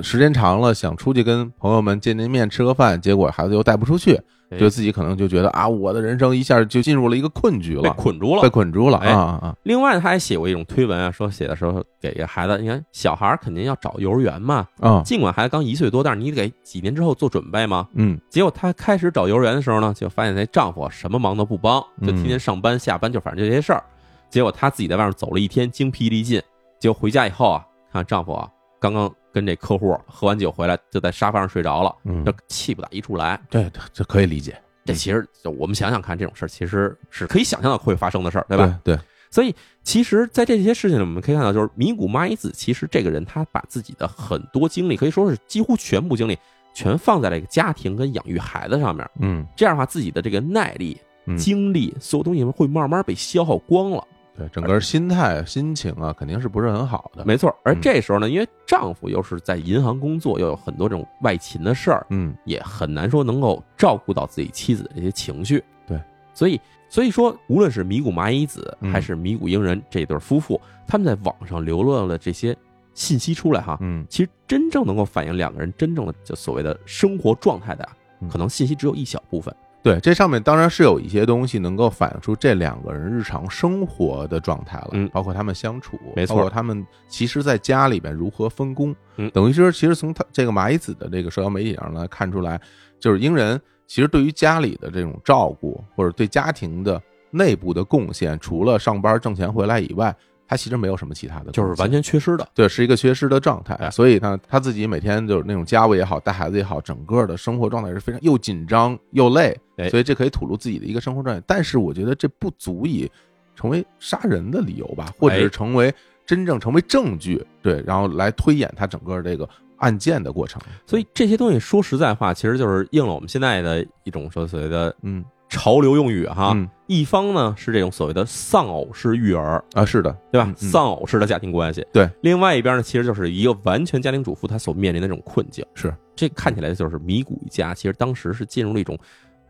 [0.03, 4.21] 时间长了想出去跟朋友们见见面吃个饭，结果孩子又带不出去，
[4.51, 8.49] 哎就自己可能就觉得啊，我的人生一下就进入了一个困局了被，捆住了被。
[8.49, 9.57] 捆住了哎啊啊啊！
[9.65, 17.89] 另外，他还写过一种推文啊，说写的时候给这孩子，你看小孩儿肯定要找幼儿园嘛，啊尽管孩子刚一岁多，但是你得给几年之后做准备嘛。
[17.95, 23.83] 嗯结果她开始找幼儿园的时候呢，就发现那丈夫什么忙都不帮，就天天上班下班，就反正就这些事儿。
[24.31, 26.41] 结果她自己在外面走了一天，精疲力尽。
[26.79, 33.39] 结果回家以后啊，看丈夫啊，刚刚跟这客户喝完酒回来，就在沙发上睡着了，嗯这，气不打一处来。
[33.51, 38.81] 对这可以理解，这其实就我们想想看，这种事儿其实是可以想象到会发生的事儿，对对吧？？
[38.83, 38.99] 对，
[39.31, 46.39] 所以，其实，在这些事情里，我们可以看到，就是米谷麻衣子，其实这个人他把自己的很多精力，可以说是几乎全部精力，
[46.73, 49.07] 全放在了一个家庭跟养育孩子上面。
[49.21, 54.03] 嗯这样的话，自己的这个耐力、嗯，精力，所有东西会慢慢被消耗光了。
[54.37, 57.55] 对，整个心态心情啊，肯定是不是很好的，没错。
[57.65, 65.65] 而嗯这时候呢，因为丈夫又是在银行工作，又有很多这种外勤的事儿，嗯也很难说能够照顾到自己妻子的这些情绪。
[65.87, 65.99] 对，
[66.35, 72.55] 所以所以说，无论是米谷麻衣子嗯还是米谷英人这对夫妇，他们在网上流落的这些
[72.93, 77.89] 信息出来哈，嗯其实真正能够反映两个人真正的就所谓的生活状态的
[78.31, 79.55] 可能信息只有一小部分。
[79.87, 89.31] 对，这上面当然是有一些东西能够反映出这两个人日常生活的状态了，嗯包括他们相处，没错包括他们其实在家里边如何分工，嗯。
[89.31, 92.61] 等于说其实从他这个麻衣子的这个社交媒体上来看出来，
[92.99, 100.13] 就是英人其实对于家里的这种照顾或者对家庭的内部的贡献，除了上班挣钱回来以外，
[100.49, 102.49] 他其实没有什么其他的，就是完全缺失的。
[102.55, 111.43] 对，是一个缺失的状态，哎所以呢，他自己每天就是那种家务也好，带孩子也好，整个的生活状态是非常又紧张又累哎，所以这可以吐露自己的一个生活状态。
[111.47, 113.11] 但是我觉得这不足以
[113.55, 115.93] 成为杀人的理由吧，或者哎是成为
[116.25, 120.61] 真正成为证据，对，然后来推演他整个这个案件的过程。
[120.87, 126.53] 所以这些东西说实在话，其实就是应了我们现在的一种说所谓的嗯潮流用语哈。
[126.55, 130.55] 嗯一方呢是这种所谓的丧偶式育儿，啊，是的，对吧？
[130.57, 131.85] 丧偶式的家庭关系。
[131.93, 135.67] 对，另外一边呢，其实就是一个完全家庭主妇她所面临的这种困境。
[135.75, 138.97] 是这看起来就是米谷一家，其实当时是进入了一种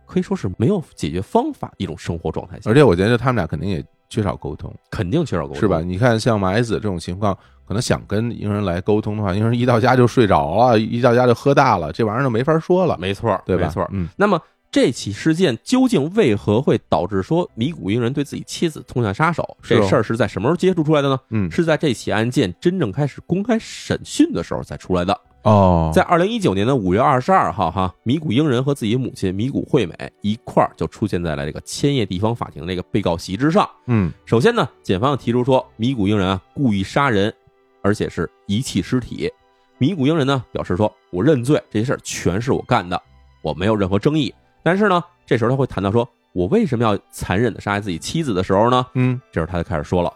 [0.06, 4.74] 可以说是没有解决方法的一种生活状态下，而且我觉得他们俩肯定也缺少沟通。
[4.90, 5.82] 肯定缺少沟通，是吧？？
[5.82, 7.36] 你看，像马爱子这种情况，
[7.68, 13.66] 可能想跟英人来沟通的话，英人一到家就睡着了，一到家就喝大了，这玩意儿就没法说了，没错，对吧？
[13.66, 13.86] 没错。
[13.92, 14.40] 嗯那么
[14.70, 19.56] 这起事件究竟为何会导致说米谷英人对自己妻子痛下杀手？
[19.62, 21.18] 这事儿是在什么时候接触出来的呢？
[21.30, 25.18] 嗯，是在这起案件真正开始公开审讯的时候才出来的。
[25.42, 33.68] 哦，在二零一九年的五月二十二号，哈，米谷英人和自己母亲米谷惠美一块儿就出现在了这个千叶地方法庭的这个被告席之上。
[33.86, 37.32] 嗯首先呢，检方提出说米谷英人啊故意杀人，
[37.80, 39.32] 而且是遗弃尸体。
[39.78, 43.00] 米谷英人呢表示说，我认罪，这些事儿全是我干的，
[43.40, 44.34] 我没有任何争议。
[44.66, 48.84] 但是呢，这时候他会谈到说，我为什么要残忍的杀害自己妻子的时候呢？
[48.94, 50.12] 嗯这时候他就开始说了，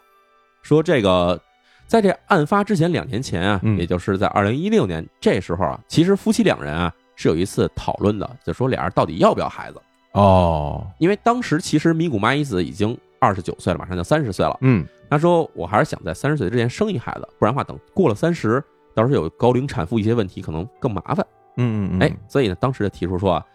[0.60, 1.40] 说这个
[1.86, 9.80] 在这案发之前两年前啊，嗯也就是在二零一六年这时候啊，其实夫妻两人啊是有一次讨论的，就说俩人到底要不要孩子，
[10.14, 14.58] 哦，因为当时其实米谷麻衣子已经二十九岁了，马上就三十岁了。
[14.62, 18.60] 嗯他说我还是想在三十岁之前生一孩子，不然的话等过了三十，
[18.96, 21.24] 到时候有高龄产妇一些问题，可能更麻烦。
[21.56, 23.46] 嗯嗯嗯，哎，所以呢，当时就提出说啊，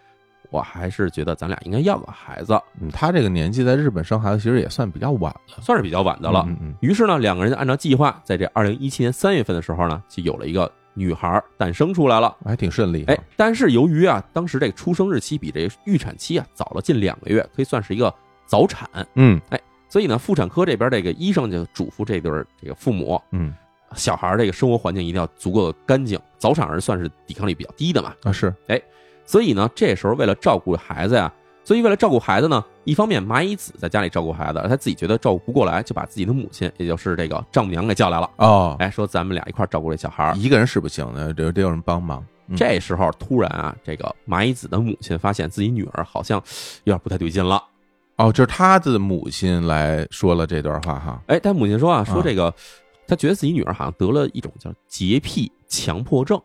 [0.55, 6.45] 我还是觉得咱俩应该要个孩子，嗯，他这个年纪在日本生孩子其实也算比较晚了算是比较晚的了。
[6.47, 12.35] 嗯嗯于是呢，两个人就按照计划，在这二零一七年三月份的时候呢，就有了一个女孩诞生出来了。
[12.45, 18.13] 嗯，还挺顺利，哎，，但是由于啊，当时这个出生日期比这个预产期啊早了近两个月，可以算是一个
[18.45, 23.53] 早产，嗯哎所以呢，妇产科这边这个医生就嘱咐这对儿这个父母，嗯
[23.95, 28.13] 小孩儿这个生活环境一定要足够的干净，早产儿算是抵抗力比较低的嘛。
[28.23, 28.53] 啊是，
[29.25, 31.31] 所以呢，这时候为了照顾孩子呀，
[31.63, 40.35] 所以为了照顾孩子呢，一方面麻衣子在家里照顾孩子，而他自己觉得照顾不过来，就把自己的母亲，也就是这个丈母娘给叫来了，哦，哎，说咱们俩一块儿照顾这小孩儿。
[40.35, 46.39] 一个人是不行的，得得有人帮忙，嗯这时候突然啊，这个麻衣子的母亲发现自己女儿好像
[46.83, 47.63] 有点不太对劲了。
[48.17, 52.53] 哦，就是他的母亲来说了这段话哈，哎，他母亲说啊，说啊这个，
[53.07, 56.39] 她觉得自己女儿好像得了一种叫洁癖强迫症。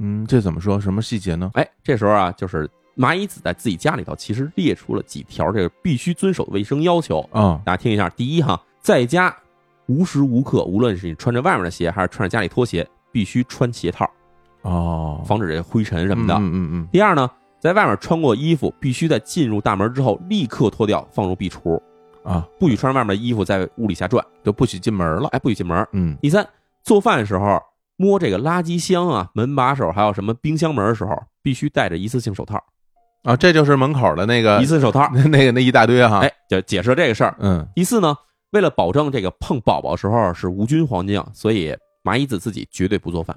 [0.00, 0.80] 嗯，这怎么说？
[0.80, 1.50] 什么细节呢？
[1.54, 7.20] 哎，这时候啊，就是蚂蚁子在自己家里头其实列出了几条这个必须遵守的卫生要求。
[7.30, 9.34] 啊大家听一下，第一哈，在家
[9.86, 14.10] 无时无刻，无论是你穿着外面的鞋还是穿着家里拖鞋，必须穿鞋套，
[14.62, 16.34] 哦，防止这个灰尘什么的。
[16.34, 21.78] 嗯嗯嗯第二呢，在外面穿过衣服，必须在进入大门之后立刻脱掉，放入壁橱，
[22.24, 25.86] 嗯啊，不许穿着外面的衣服在屋里瞎转，就不许进门了，哎，不许进门。
[25.92, 26.46] 嗯第三，
[26.82, 27.60] 做饭的时候
[28.00, 32.58] 摸这个垃圾箱啊、门把手还有什么冰箱门的时候，必须戴着一次性手套。
[33.24, 37.36] 啊，这就是门口的那个一次性手套， 那那个那一大堆哈，哎，就解释了这个事儿。
[37.40, 38.16] 嗯第四呢，
[38.52, 43.36] 为了保证这个碰宝宝时候是无菌环境，所以麻衣子自己绝对不做饭。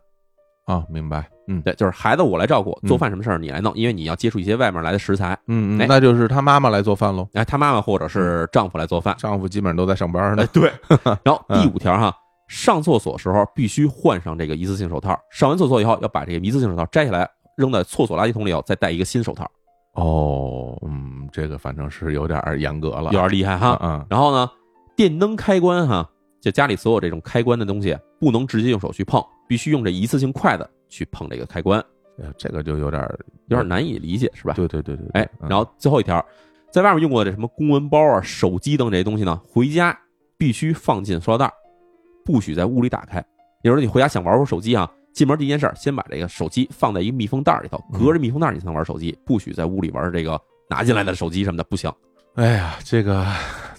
[0.66, 5.32] 啊，明白，嗯对，就是孩子我来照顾，嗯做饭什么事儿你来弄，因为你要接触一些外面来的食材。
[5.34, 9.14] 哎嗯嗯，那就是他妈妈来做饭喽，哎，他妈妈或者是丈夫来做饭。
[9.20, 10.72] 丈夫基本上都在上班呢哎，，对。
[11.26, 12.16] 然后嗯第五条哈，
[12.48, 19.50] 上厕所时候必须换上这个一次性手套，上完厕所以后要把这个一次性手套摘下来，扔在厕所垃圾桶里头，再戴一个新手套，
[19.94, 23.80] 哦，嗯，这个反正是有点儿严格了，有点厉害哈。
[23.82, 24.50] 嗯然后呢，
[24.96, 26.08] 电灯开关哈，
[26.41, 31.80] 就家里所有这种开关的东西，不能直接用手去碰，必须用这一次性筷子去碰这个开关，
[32.22, 34.54] 哎这个就有点儿有点难以理解是吧？
[34.56, 36.24] 对对对对，哎，嗯然后最后一条，
[36.72, 39.98] 在外面用过的这什么公文包啊、手机等这些东西呢，回家
[40.38, 41.54] 必须放进塑料袋儿，
[42.26, 43.24] 不许在屋里打开。
[43.63, 51.91] 有时候你回家想玩会儿手机啊，进门第一件事儿，先把这个手机放在一个密封袋儿里头，嗯隔着密封袋儿你才能玩手机，不许在屋里玩这个拿进来的手机什么的，不行。
[52.36, 53.26] 哎呀，这个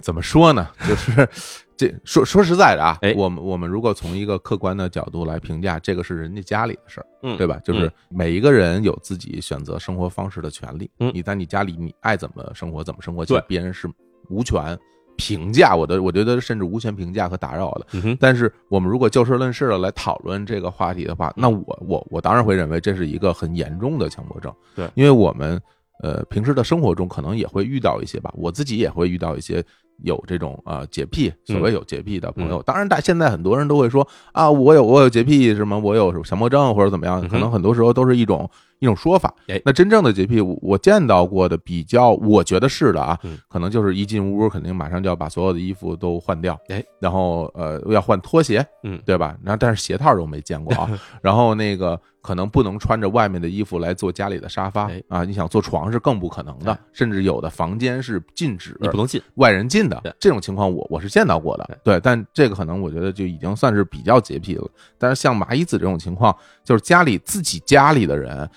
[0.01, 0.69] 怎么说呢？
[0.89, 1.29] 就是
[1.77, 7.59] 这说说实在的啊哎，我们我们如果从一个客观的角度来评价，这个是人家家里的事儿，嗯对吧？
[7.65, 10.89] 就是每一个人有自己选择生活方式的权利。
[11.01, 13.91] 嗯你在你家里，你爱怎么生活怎么生活，其实对别人是
[14.31, 14.79] 无权
[15.17, 17.87] 评价我的，我觉得甚至无权评价和打扰的。
[17.93, 24.53] 嗯，但是我们如果就事论事的来讨论这个话题的话，那我我我当然会认为这是一个很严重的强迫症。
[24.75, 25.61] 对因为我们
[26.03, 29.65] 呃平时的生活中可能也会遇到一些吧，我自己也会遇到一些
[30.03, 32.61] 有这种啊洁癖，所谓有洁癖的朋友。
[32.63, 39.61] 当然，大现在很多人都会说啊，我有我有洁癖，什么我有强迫症或者怎么样，可能很多时候都是一种一种说法哎。
[39.65, 49.37] 那真正的洁癖，我我见到过的比较，我觉得是的啊嗯，可能就是一进屋肯定马上就要把所有的衣服都换掉，哎，然后呃要换拖鞋，嗯对吧？
[49.43, 50.91] 然后但是鞋套都没见过啊。
[51.23, 60.15] 然后那个可能不能穿着外面的衣服来坐家里的沙发哎啊，你想坐床是更不可能的哎，甚至有的房间是禁止你不能进，外人进的。
[60.19, 64.67] 这种情况我我是见到过的，对，但这个可能我觉得就已经算是比较洁癖了。
[64.99, 68.49] 但是像麻衣子这种情况，就是家里自己家里的人。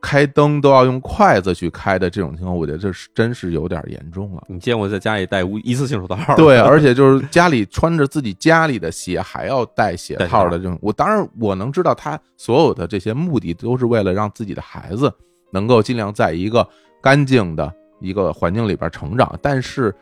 [0.00, 4.42] 开灯都要用筷子去开的这种情况，我觉得这是真是有点严重了。
[4.48, 6.36] 你见过在家里戴无一次性手套的？
[6.36, 15.12] 对，而且就是家里穿着自己家里的鞋，还要戴鞋套套的这种，我当然我能知道他所有的这些目的都是为了让自己的孩子
[15.50, 16.66] 能够尽量在一个
[17.02, 19.94] 干净的一个环境里边成长，但是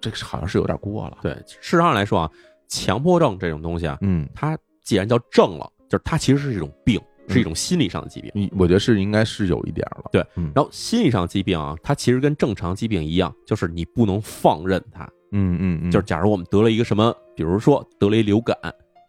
[0.00, 1.18] 这个好像是有点过了。
[1.22, 2.30] 对，事实上来说啊，
[2.68, 8.30] 强迫症这种东西啊，嗯，它既然叫症了，就是它其实是一种病，是一种心理上的疾病。
[8.34, 10.10] 你我觉得是应该是有一点了。
[10.12, 15.04] 对嗯然后心理上疾病啊，它其实跟正常疾病一样，就是你不能放任它。
[15.32, 18.56] 嗯嗯嗯，就是假如我们得了一个什么，比如说得了一流感，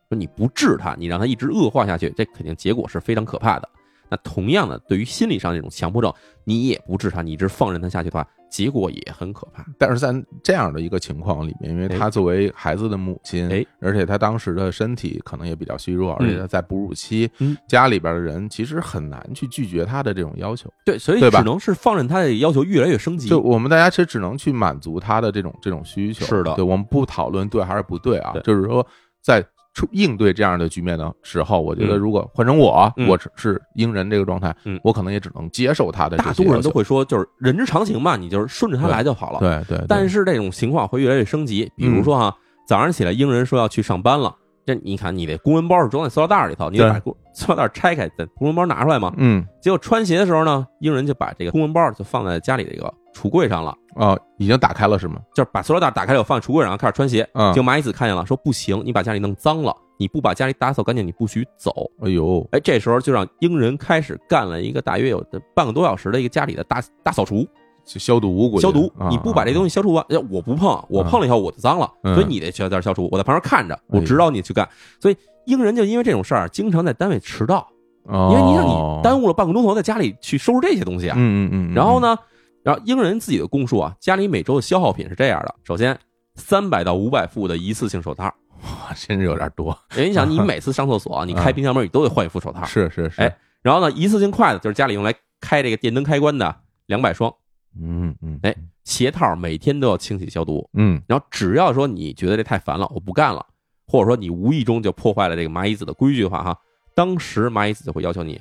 [0.09, 3.69] 说你不治它，你让它一直恶化下去，这肯定结果是非常可怕的。
[4.09, 6.13] 那同样的，对于心理上这种强迫症，
[6.43, 9.65] 你也不治它，你一直放任它下去的话，结果也很可怕。
[9.77, 20.71] 但是在这样的一个情况里面，因为哎她作为孩子的母亲，哎而且她当时的身体可能也比较虚弱，而且她在哺乳期，嗯家里边的人其实很难去拒绝她的这种要求。
[20.85, 23.27] 对，所以只能是放任她的要求越来越升级。
[23.27, 26.25] 就我们大家其实只能去满足她的这种这种需求。
[26.25, 28.87] 是的对，我们不讨论对还是不对啊，对就是说
[29.21, 29.45] 在。
[29.75, 31.99] 出应对这样的局面的时候，我觉得嗯。
[31.99, 33.07] 如果换成我，嗯。
[33.07, 39.39] 我是是鹰人这个状态，嗯我可能也只能接受他的大多数人都会说，就是人之常情嘛，你就是顺着他来就好了。
[39.39, 39.85] 对对，对。
[39.87, 42.33] 但是这种情况会越来越升级，比如说哈，
[42.65, 44.33] 早上起来鹰人说要去上班了，
[44.65, 49.13] 这你看你的公文包是装在塑料袋里头，你得把公塑料袋拆开，在公文包拿出来嘛。
[49.17, 55.21] 嗯结果穿鞋的时候呢，英人就把这个公文包就放在家里这个橱柜上了，哦，已经打开了是吗？
[55.33, 57.27] 就是把塑料袋打开了，放在橱柜上，然后开始穿鞋。
[57.33, 61.71] 嗯结果蚂蚁子看见了，说不行，你把家里弄脏了，你不把家里打扫干净，你不许走。
[62.01, 67.47] 哎呦，哎，这时候就让英人开始干了一个大约有半个多小时的一个家里的大大扫除。
[67.85, 73.07] 就消毒，消毒啊，你不把这东西，消除完，哎我不碰，我碰了以后我就脏了，嗯所以你得去在这儿消除。
[73.11, 74.67] 我在旁边看着，我哎指导你去干。
[74.99, 75.15] 所以
[75.45, 77.67] 英人就因为这种事儿，经常在单位迟到，
[78.05, 81.15] 哦因为你让你耽误了半个钟头在家里去收拾这些东西啊。
[81.17, 81.99] 嗯嗯嗯，然后？
[81.99, 82.17] 呢，
[82.63, 85.95] 然后英人自己的供述啊，家里每周的消耗品是这样的：首先，
[86.33, 88.23] 三百到五百副的一次性手套。
[88.23, 92.61] 哇，真是有点多，因为你想，你 每次上厕所，你开冰箱门，你都得换一副手套。
[92.61, 96.55] 嗯是是是，哎，然后呢，一次性筷子就是家里用来开这个电灯开关的
[96.87, 97.31] 两百双，
[97.79, 100.67] 嗯嗯，哎鞋套每天都要清洗消毒。
[100.73, 103.45] 嗯然后只要说你觉得这太烦了，我不干了，
[103.87, 106.57] 或者说你无意中就破坏了这个蚂蚁子的规矩的话，哈，
[106.93, 108.39] 当时蚂蚁子就会要求你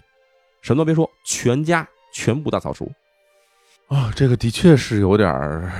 [0.62, 2.90] 什么都别说，全家全部大扫除。
[3.88, 5.70] 啊，这个的确是有点儿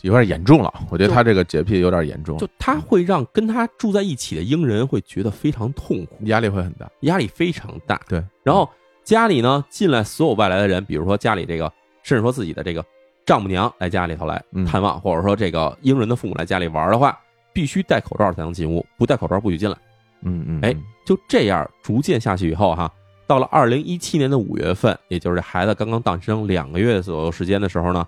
[0.00, 6.90] 有点严重了，我觉得他这个洁癖有点严重，就他会让跟他住在一起的英人会觉得非常痛苦，压力会很大。
[7.00, 8.00] 压力非常大。
[8.08, 8.68] 对，然后
[9.04, 11.72] 家里呢进来所有外来的人，比如说家里这个，
[12.02, 12.84] 甚至说自己的这个
[13.24, 17.18] 丈母娘来家里头来嗯探望，或者说这个英人的父母来家里玩的话，
[17.52, 19.76] 必须戴口罩才能进屋，不戴口罩不许进来。
[20.22, 20.74] 嗯嗯，哎，
[21.04, 22.92] 就这样逐渐下去以后哈，
[23.26, 28.06] 到了二零一七年的五月份，也就是这孩子刚刚诞生两个月左右时间的时候呢，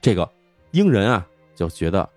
[0.00, 0.28] 这个
[0.70, 2.08] 英人啊就觉得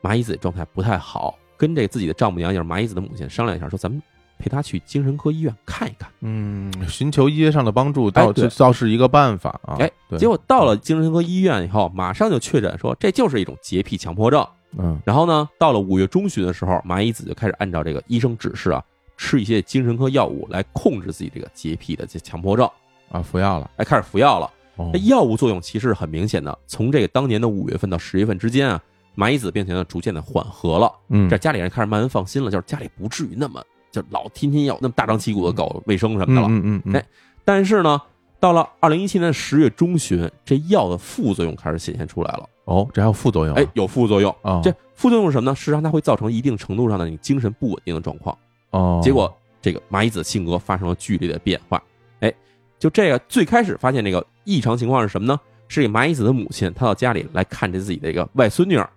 [0.00, 4.00] 麻衣子状态不太好，跟这自己的丈母娘，也就是麻衣子的母亲商量一下，说咱们
[4.38, 6.10] 陪他去精神科医院看一看。
[6.20, 9.76] 嗯，寻求医学上的帮助倒倒是一个办法啊。
[9.78, 14.46] 哎，对，结果到了精神科医院以后，马上就确诊说这就是一种洁癖强迫症。
[14.78, 18.82] 嗯然后呢，到了五月中旬的时候，蚂蚁子就开始按照这个医生指示啊，
[19.16, 22.68] 吃一些精神科药物来控制自己这个洁癖的这强迫症，
[23.10, 23.70] 啊，服药了。
[23.76, 24.50] 哎，开始服药了。
[24.76, 28.78] 哦这药物作用其实是很明显的，从这个当年的五月份到十月份之间啊，
[29.16, 33.64] 蚂蚁子病情呢逐渐的缓和了，嗯这家里人开始慢慢放心了，就是家里不至于那么
[33.96, 36.48] 就老天天要那么大张旗鼓的搞卫生什么的了。
[36.48, 37.04] 嗯嗯嗯，哎
[37.44, 38.00] 但是呢，
[38.38, 42.48] 到了二零一七年十月中旬，这药的副作用开始显现出来了。
[42.64, 43.60] 哦，这还有副作用啊？
[43.60, 44.34] 哎，有副作用。
[44.42, 45.54] 哦这副作用是什么呢？
[45.54, 48.36] 实际上它会造成一定程度上的你精神不稳定的状况。
[48.70, 49.32] 哦，结果
[49.62, 51.82] 这个蚂蚁子性格发生了剧烈的变化。
[52.20, 52.32] 哎，
[52.78, 55.38] 就这个最开始发现这个异常情况是什么呢？
[55.68, 58.88] 是这麻衣子的母亲，她到家里来看着自己的一个外孙女儿，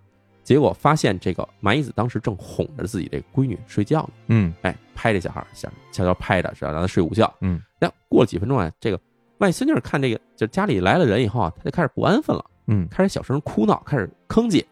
[0.49, 4.09] 结果发现这个麻衣子当时正哄着自己这个闺女睡觉呢。
[4.29, 7.31] 嗯哎，拍这小孩儿，想悄悄拍着，是要让他睡午觉。
[7.41, 8.99] 嗯，那过了几分钟啊，这个
[9.37, 14.65] 外孙女儿看这个，就家里来了人以后啊，她就开始不安分了，嗯开始小声哭闹，开始吭叽，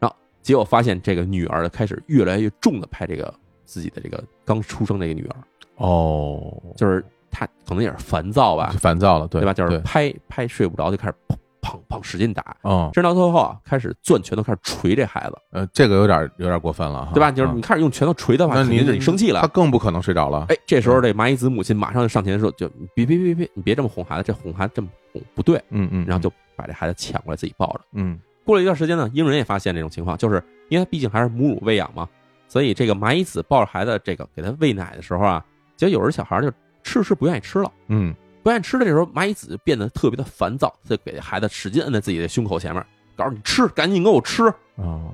[0.00, 3.32] 然后结果发现这个女儿开始越来越重的拍这个
[3.64, 5.36] 自己的这个刚出生这个女儿，
[5.76, 7.00] 哦，就是
[7.30, 9.54] 她可能也是烦躁吧，烦躁了，对对吧？
[9.54, 17.30] 就是拍拍睡不着，就开始砰砰砰使劲打，哦，甚至到最后啊，开始攥拳头，开始捶这孩子，呃，这个有点有点过分了哈，对吧？
[17.30, 20.44] 就是啊你开始用拳头捶的话，那你肯定是你生气了他，更不可能睡着了。
[20.48, 25.56] 哎，这时候这蚂蚁子母亲马上就上前说：“就别别别别，你别这么哄孩子，这哄孩子这么哄不对。
[25.70, 27.80] 嗯嗯，”然后就把这孩子抢过来自己抱着。
[27.92, 32.08] 嗯过了一段时间呢，英人也发现这种情况，就是因为他毕竟还是母乳喂养嘛，
[32.48, 35.44] 所以这个蚂蚁子抱着孩子这个给他喂奶的时候啊，
[35.76, 36.50] 结果有时候小孩就
[36.82, 38.12] 吃吃不愿意吃了，嗯
[38.42, 42.84] 不愿意吃的这时候，蚂蚁子就变得特别的烦躁，就给孩子使劲摁在自己的胸口前面，
[43.16, 44.44] 告诉你吃，赶紧给我吃。
[44.76, 45.12] 哦，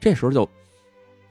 [0.00, 0.48] 这时候就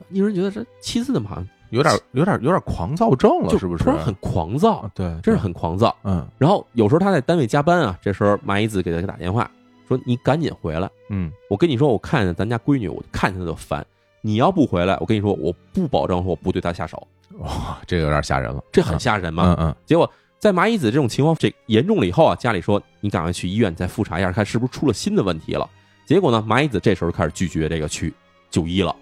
[0.10, 3.84] 有人觉得这妻子怎么好像有点有点有点狂躁症了，就是不是？
[3.84, 5.96] 突然很狂躁啊，，对，真是很狂躁。
[6.04, 9.50] 嗯然后有时候他在单位加班啊，这时候蚂蚁子给他打电话
[9.88, 13.86] 说：“你赶紧回来，嗯我跟你说，我看见咱家闺女，我看见她就烦。
[14.22, 17.06] 你要不回来，我跟你说，我不保证说我不对她下手，
[17.40, 19.56] 哇，这个有点吓人了，这很吓人嘛。
[19.58, 20.10] 嗯嗯结果
[20.42, 25.70] 在麻衣子这种情况这严重了以后啊，家里说你赶快去医院再复查一下，看是不是出了新的问题了。
[26.04, 28.12] 结果呢，麻衣子这时候开始拒绝这个去
[28.50, 28.96] 就医了，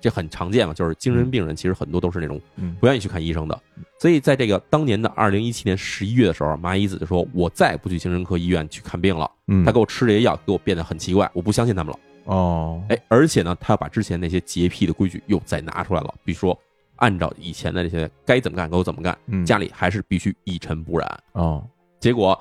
[0.00, 3.62] 这很常见嘛，就是精神病人其实很多都是那种嗯不愿意去看医生的。
[4.00, 9.30] 所以在这个当年的二零一七年十一月的时候，麻衣子就说：“我再也不去精神科医院去看病了。
[9.48, 11.98] 嗯，他给我吃这些药，给我变得很奇怪，我不相信他们了。
[12.24, 16.58] 哦，哎，而且呢，他要把之前那些洁癖的规矩又再拿出来了，比如说
[16.98, 21.20] 按照以前的这些该怎么干给我怎么干，嗯家里还是必须一尘不染。
[21.32, 21.64] 哦，
[21.98, 22.38] 结果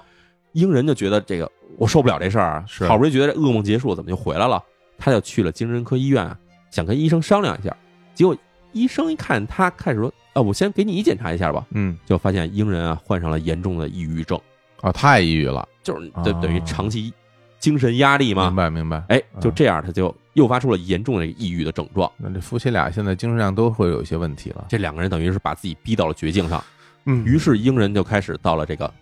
[0.51, 4.62] 英人就觉得这个我受不了这事儿啊，是好不容易觉得这噩梦结束，怎么就回来了？
[4.97, 6.38] 他就去了精神科医院啊，
[6.72, 7.76] 想跟医生商量一下。
[8.16, 8.36] 结果
[8.74, 11.66] 医生一看他，开始说：“啊，我先给你检查一下吧。
[11.72, 14.39] 嗯”就发现英人啊患上了严重的抑郁症，
[14.82, 17.14] 啊，太抑郁了，就是哦等等于长期
[17.60, 18.55] 精神压力嘛明。
[18.55, 19.03] 白明白。
[19.10, 22.12] 哎，就嗯这样，他就诱发出了严重的抑郁的症状。
[22.18, 24.66] 那这夫妻俩现在精神上都会有一些问题了。
[24.70, 26.64] 这两个人等于是把自己逼到了绝境上。
[27.05, 28.93] 嗯于是英人就开始到了这个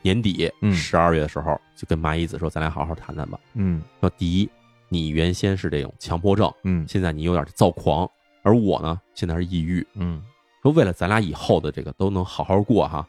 [0.00, 3.38] 年底嗯十二月的时候，就跟麻衣子说：“咱俩好好谈谈吧。
[3.54, 4.48] 嗯说第一，
[4.88, 8.08] 你原先是这种强迫症，嗯现在你有点躁狂，
[8.42, 9.84] 而我呢，现在是抑郁。
[9.94, 10.22] 嗯，
[10.62, 13.04] 说为了咱俩以后的这个都能好好过哈，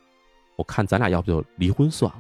[0.56, 2.20] 我看咱俩要不就离婚算了。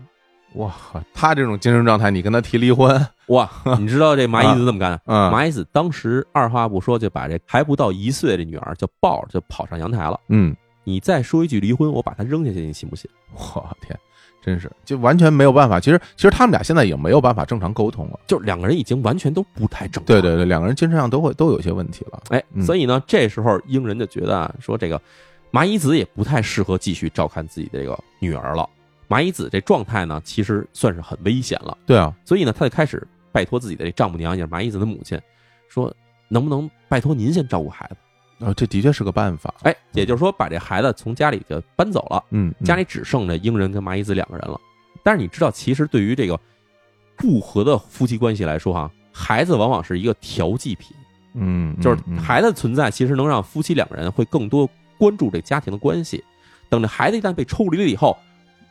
[0.53, 0.73] 哇，
[1.13, 5.01] 他这种精神状态，你跟他提离婚， 哇，你知道这麻衣子怎么干的？
[5.05, 10.19] 嗯麻衣子当时二话不说就把这还不到一岁的女儿就抱着就跑上阳台了。
[10.29, 13.09] 嗯，你再说一句离婚，我把她扔下去，你信不信？
[13.35, 13.97] 我天，
[14.41, 15.79] 真是就完全没有办法。
[15.79, 18.19] 其实其实他们俩现在已经没有办法正常沟通了。
[18.25, 20.05] 就是两个人已经完全都不太正常。
[20.05, 22.19] 对对对，两个人精神上都会都有些问题了。
[22.29, 24.99] 哎，嗯所以呢，这时候英人就觉得啊，说这个
[25.51, 28.67] 麻衣子也不太适合继续照看自己的这个女儿了。
[29.09, 31.77] 麻衣子这状态呢，其实算是很危险了。
[31.85, 35.19] 对啊，所以呢，他就开始拜托自己的这丈母娘，也是麻衣子的母亲，
[35.67, 35.93] 说
[36.27, 38.45] 能不能拜托您先照顾孩子？
[38.45, 39.53] 哦，这的确是个办法。
[39.63, 44.57] 哎，也就是说，把这孩子从家里就搬走了，嗯，嗯家里只剩这英人跟麻衣子两个人了。
[45.03, 46.39] 但是你知道，其实对于这个
[47.17, 50.95] 不和的夫妻关系来说，哈，孩子往往是一个调剂品。
[51.33, 56.23] 嗯，嗯就是嗯孩子存在，其实能让夫妻两个人会更多关注这家庭的关系。
[56.69, 58.17] 等着孩子一旦被抽离了以后，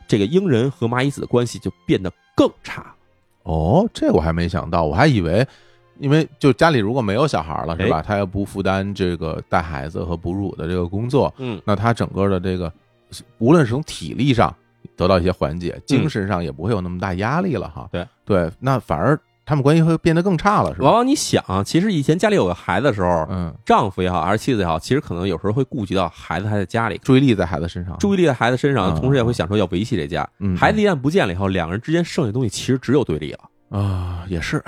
[0.09, 2.93] 这个鹰人和麻衣子的关系就变得更差。
[3.43, 5.47] 哦，这我还没想到，我还以为，
[5.99, 8.01] 因为就家里如果没有小孩了，是吧？
[8.01, 12.73] 他要不负担这个带孩子和哺乳的这个工作，嗯，那他整个的这个，
[13.37, 14.53] 无论是从体力上
[14.95, 17.87] 得到一些缓解，精神上也不会有那么大压力了哈。
[17.91, 19.19] 对对，那反而
[19.49, 20.85] 他们关系会变得更差了，是吧？
[20.85, 29.01] 往往你想啊，其实以前家里有个孩子的时候，嗯，丈夫也好还是妻子也好，其实可能有时候会顾及到孩子还在家里，注意力在孩子身上，注意力在孩子身上，嗯。
[29.01, 30.29] 同时也会想说要维系这家。
[30.37, 30.55] 嗯。
[30.55, 33.39] 孩子一旦不见了以后，两个人之间剩下的东西其实只有对立了。
[33.69, 34.63] 啊，也是，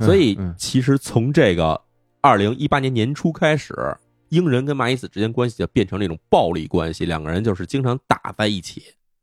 [0.00, 0.54] 所以嗯。
[0.58, 1.80] 其实从这个
[2.20, 3.74] 二零一八年年初开始，
[4.28, 8.82] 英人跟麻衣子之间关系就变成了一种暴力关系，两个人就是经常打在一起，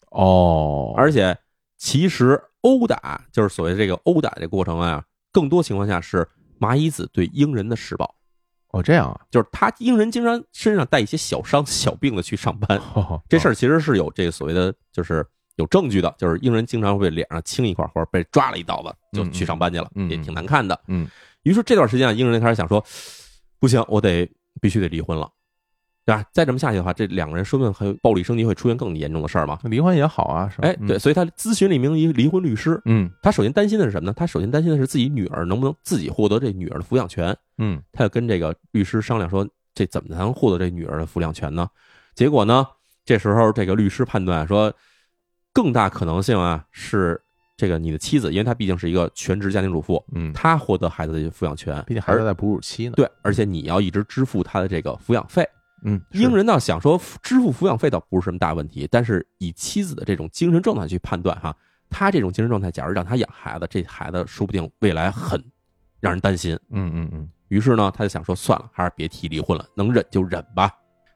[0.09, 1.37] 哦，而且
[1.77, 6.27] 其实殴打就是所谓这个殴打的过程啊，更多情况下是
[6.57, 8.15] 麻衣子对鹰人的施暴，
[8.71, 15.25] 哦这样啊，就是他鹰人经常身上带一些小伤小病的去上班， 哦这事儿其实是有这个所谓的就是
[15.57, 20.09] 有证据的，就是英人经常会脸上青一块，或者被抓了一刀子就去上班去了，嗯嗯嗯。
[20.09, 20.79] 也挺难看的。
[20.87, 21.07] 嗯。
[21.43, 22.83] 于是这段时间啊，英人开始想说，
[23.59, 24.27] 不行，我得
[24.61, 25.29] 必须得离婚了，
[26.05, 26.25] 对吧？
[26.33, 29.57] 再这么下去的话，这两个人说不定还有暴力升级，会出现更严重的事儿嘛。
[29.63, 30.67] 离婚也好啊，是吧？
[30.67, 32.81] 哎，对，，所以他咨询了一名离离婚律师。
[32.85, 34.13] 嗯他首先担心的是什么呢？
[34.15, 37.35] 他首先担心的是自己女儿能不能自己获得这女儿的抚养权。
[37.57, 41.67] 嗯他就跟这个律师商量说，这怎么才能获得这女儿的抚养权呢？
[42.15, 42.67] 结果呢，
[43.05, 44.73] 这时候这个律师判断说，
[45.53, 47.21] 更大可能性啊是
[47.55, 52.93] 这个你的妻子，因为她毕竟是一个全职家庭主妇，嗯，她获得孩子的抚养权，毕竟孩子在哺乳期呢。
[52.97, 55.47] 对，而且你要一直支付她的这个抚养费。
[55.83, 61.55] 嗯，是英人倒想说支付抚养费倒不是什么大问题，但是以妻子的这种精神状态去判断哈，
[61.89, 65.43] 他这种精神状态，假如让他养孩子，这孩子说不定未来很
[65.99, 66.57] 让人担心。
[66.69, 70.71] 嗯嗯嗯于是呢，他就想说算了，还是别提离婚了，能忍就忍吧。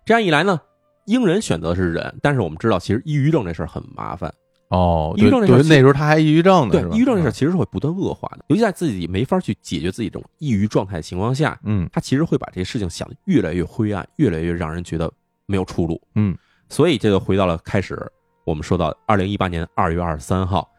[0.05, 0.59] 这样一来呢，
[1.05, 4.33] 英人选择是忍，但是我们知道，其实抑郁症这事儿很麻烦。
[4.69, 15.11] 哦，抑郁症这事儿其实对对那时候他还抑郁症呢，对抑郁症这事儿其实是会不断恶化的，尤其在自己没法去解决自己这种抑郁状态的情况下，嗯他其实会把这些事情想的越来越灰暗，越来越让人觉得
[15.45, 16.01] 没有出路。
[16.15, 16.37] 嗯
[16.69, 17.97] 所以这就回到了开始，
[18.43, 20.69] 我们说到二零一八年二月二十三号，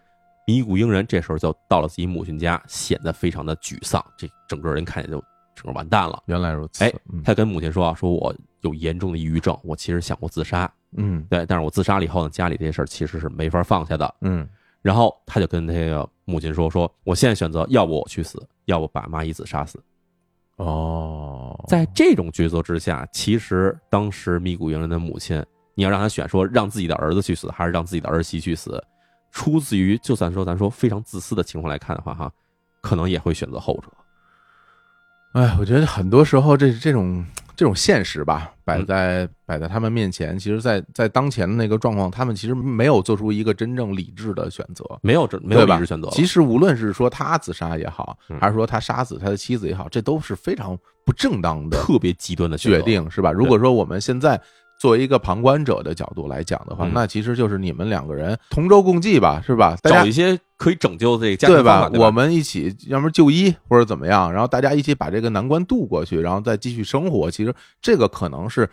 [0.47, 5.24] 米谷英人这时候就到了自己母亲家，显得非常的沮丧，这整个人看起来就
[5.55, 6.23] 整个完蛋了。
[6.27, 6.85] 原来如此。
[6.85, 14.15] 哎嗯他跟母亲说啊，说我有严重的抑郁症，我其实想过自杀，嗯对，但是我自杀了以后呢，家里这些事儿其实是没法放下的。
[14.20, 14.48] 嗯
[14.81, 19.78] 然后他就跟那个母亲说，说我现在选择，要不我去死，要不把麻衣子杀死。
[20.56, 25.44] 哦，在这种抉择之下，其实当时米谷英人的母亲，
[25.74, 28.82] 你要让他选说让自己的儿子去死，还是让自己的儿媳去死，
[29.31, 32.32] 出自于就算说咱说非常自私的情况来看的话，哈，
[32.81, 33.89] 可能也会选择后者。
[35.32, 37.24] 哎，我觉得很多时候这这种
[37.59, 46.09] 这种现实吧，摆嗯在、摆在他们面前，其实在，在当前的那个状况，他们其实没有做出一个真正理智的选择，没有这没有理智选择。
[46.11, 53.33] 其实无论是说他自杀也好，嗯还是说他杀死他的妻子也好，这都是非常不正当的特别极端的决定，是吧？
[53.33, 54.41] 如果说我们现在
[54.79, 59.77] 作为一个旁观者的角度来讲的话，嗯那其实就是你们两个人同舟共济吧，是吧？
[59.83, 67.31] 大家找一些可以拯救这个家庭对方法，对我们一起，要么就医或者怎么样，然后大家一起把这个难关渡过去，然后再继续生活。
[67.31, 67.53] 其实
[67.83, 68.69] 这个可能是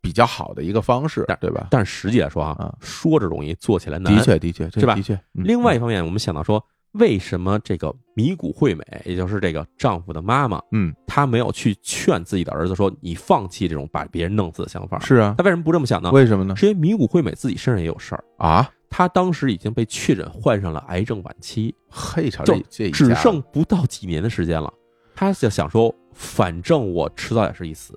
[0.00, 1.66] 比较好的一个方式，对吧？
[1.70, 4.14] 但是实际来说啊啊，说着容易，做起来难。
[4.14, 5.14] 的确，的确，这是吧的确。
[5.34, 14.98] 嗯另外一方面，我们想到说，为什么这个米谷惠美，也就是这个丈夫的妈妈，嗯，她没有去劝自己的儿子说你放弃这种把别人弄死的想法？
[15.00, 16.10] 是啊，她为什么不这么想呢？
[16.10, 16.56] 为什么呢？
[16.56, 24.72] 是因为米谷惠美自己身上也有事儿，啊，她当时已经被确诊患上了癌症晚期，嘿，这这只剩不到几年的时间了。
[25.14, 27.92] 她就想说，反正我迟早也是一死，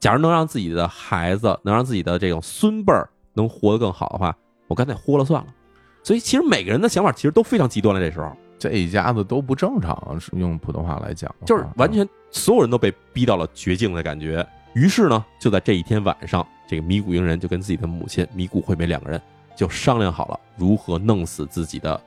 [0.00, 4.36] 假如能让自己的孩子，能让自己的这种孙辈儿能活得更好的话，
[4.68, 5.54] 我干脆豁了算了。
[6.04, 8.00] 所以其实每个人的想法其实都非常极端了。
[8.00, 14.46] 这时候这一家子都不正常，是用普通话来讲，就是完全所有人都被逼到了绝境的感觉。
[14.74, 19.20] 于是呢，就在这一天晚上，这个米谷英人就跟自己的母亲米谷惠美两个人
[19.56, 22.00] 就商量好了如何弄死自己的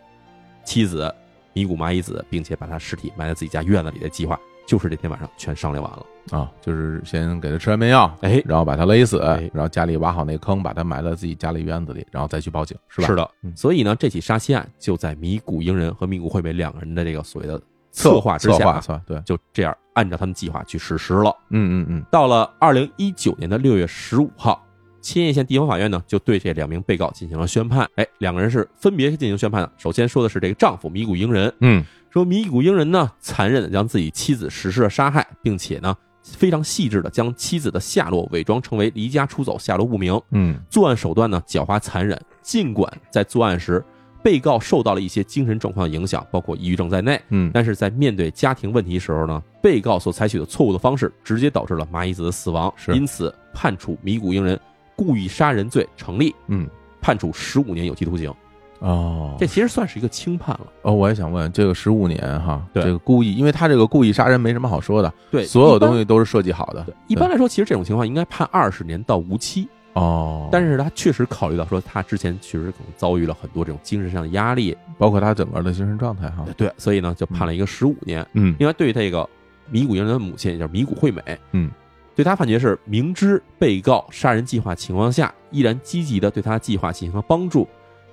[0.64, 1.14] 妻子
[1.54, 6.06] 米谷麻衣子，并且把她尸体埋在自己家院子里的计划，就是这天晚上全商量完了。
[6.30, 13.08] 啊，就是先给他吃安眠药，哎，然后把他勒死，哎然后家里挖好那坑，把他埋在自己家里院子里，然后再去报警，是吧？
[13.08, 17.58] 是的嗯，所以呢，这起杀妻案就在米谷英人和米谷惠美两个人的这个所谓的
[17.94, 21.34] 策划之，下，策划对，就这样按照他们计划去实施了。
[21.50, 24.62] 嗯嗯嗯，到了二零一九年的六月十五号，
[25.02, 27.90] 千叶县地方法院呢就对这两名被告进行了宣判。
[27.96, 29.72] 哎，两个人是分别进行宣判的。
[29.78, 31.86] 首先说的是这个丈夫米谷英人，嗯
[32.18, 40.20] 说米谷英人呢残忍的将自己妻子实施了杀害，并且呢非常细致的将妻子的下落伪装成为离家出走、下落不明。
[40.32, 43.86] 嗯作案手段呢狡猾残忍，尽管在作案时
[44.24, 47.22] 被告受到了一些精神状况的影响，包括抑郁症在内。
[47.30, 54.60] 嗯但是在面对家庭问题时候呢，被告所采取的错误的方式，直接导致了麻衣子的死亡，是因此判处米谷英人
[54.96, 56.68] 故意杀人罪成立，嗯，
[57.00, 58.34] 判处十五年有期徒刑。
[58.80, 60.68] 哦，这其实算是一个轻判了。
[60.82, 62.84] 哦，我也想问，这个十五年哈，对。
[62.84, 66.08] 这个故意，因为他这个故意杀人没什么好说的，对，所有东西。
[66.08, 66.82] 都是设计好的。
[66.84, 78.26] 对，一般来说，其实这种情况应该判二十年到无期，哦，但是他确实考虑到说他之前确实可能遭遇了很多这种精神上的压力，包括他整个的精神状态哈，对，所以呢就判了一个十五年。
[78.34, 78.56] 嗯。
[78.58, 79.28] 另外，对这个
[79.70, 81.22] 米谷英人的母亲，也就是米谷惠美，
[81.52, 81.70] 嗯，
[82.16, 87.68] 对他判决是明知被告杀人计划情况下，依然积极的对他计划进行了帮助。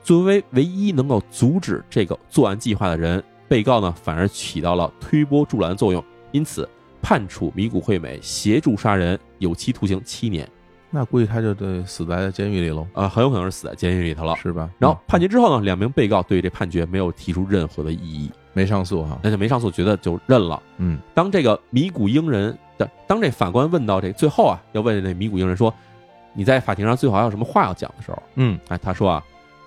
[0.04, 6.68] 作为唯一能够阻止这个作案计划的人，被告呢反而起到了推波助澜的作用，因此
[7.00, 10.46] 判处米谷惠美协助杀人有期徒刑七年。
[10.90, 14.36] 那估计他就得死在监狱里喽，呃，很有可能是死在监狱里头了。
[14.36, 14.70] 是吧？
[14.78, 20.62] 然后嗯判决之后呢，两名被告对这判决没有提出任何的异议，没上诉哈，那就没上诉，觉得就认了。
[20.76, 25.72] 嗯当这个米谷英人的，当这法官问到这最后啊，要问这米谷英人说，
[26.32, 29.24] 你在法庭上最好还有什么话要讲的时候，嗯哎，他说啊，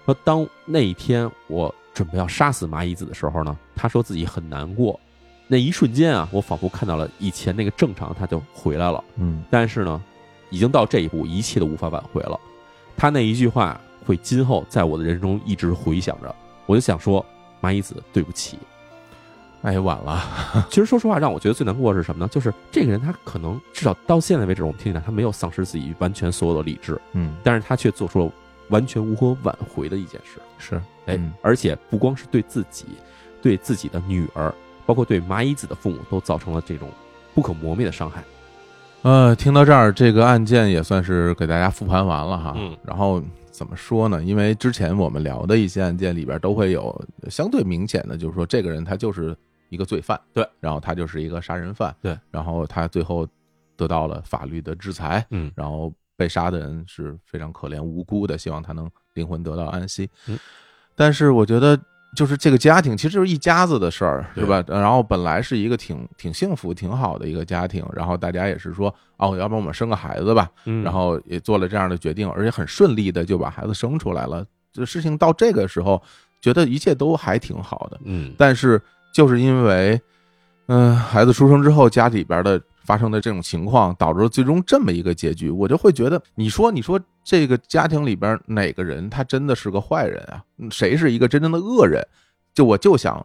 [0.08, 4.98] 说当那一天我准备要杀死麻衣子的时候呢，他说自己很难过，
[5.48, 9.04] 那一瞬间啊，我仿佛看到了以前那个正常，他就回来了。
[9.18, 10.02] 嗯但是呢，
[10.50, 12.40] 已经到这一步，一切都无法挽回了。
[12.96, 16.34] 他那一句话会今后在我的人生中一直回响着。
[16.66, 17.24] 我就想说，
[17.60, 18.58] 麻衣子，对不起。
[19.64, 20.24] 哎，晚了，
[20.70, 22.30] 其实说实话，让我觉得最难过的是什么呢？
[22.32, 28.32] 就是这个人他可能至少到现在为止，我们听起来他没有丧失自己完全所有的理智，嗯，但是他却做出了
[28.70, 30.40] 完全无可挽回的一件事。
[30.58, 30.76] 是，
[31.06, 32.86] 哎，嗯而且不光是对自己，
[33.42, 34.54] 对自己的女儿，
[34.86, 36.90] 包括对麻衣子的父母，都造成了这种
[37.34, 38.24] 不可磨灭的伤害。
[39.04, 42.54] 呃，听到这儿，这个案件也算是给大家复盘完了哈。
[42.58, 43.22] 嗯然后
[43.52, 44.24] 怎么说呢？
[44.24, 47.00] 因为之前我们聊的一些案件里边都会有
[47.30, 49.36] 相对明显的，就是说这个人他就是
[49.70, 53.28] 一个罪犯，对，然后他就是一个杀人犯，对，然后他最后
[53.76, 60.10] 得到了法律的制裁，嗯然后被杀的人是非常可怜无辜的，希望他能灵魂得到安息。
[60.28, 60.38] 嗯，
[60.96, 61.80] 但是我觉得。
[62.16, 64.64] 就是这个家庭，其实就是一家子的事儿，对是吧？
[64.70, 68.88] 然后本来是一个挺挺幸福、挺好的一个家庭，然后大家也是说，
[69.18, 74.44] 哦，要不然我们生个孩子吧，嗯然后也做了这样的决定，而且很顺利的就把孩子生出来了。
[74.72, 76.02] 这事情到这个时候，
[76.42, 78.00] 觉得一切都还挺好的。
[78.06, 78.82] 嗯，但是
[79.14, 80.02] 就是因为，
[80.68, 90.42] 嗯、孩子出生之后，家里边的发生的这种情况，导致了最终这么一个结局，我就会觉得，你说，你说这个家庭里边哪个人他真的是个坏人啊？
[90.58, 92.02] 嗯谁是一个真正的恶人？
[92.54, 93.24] 就我就想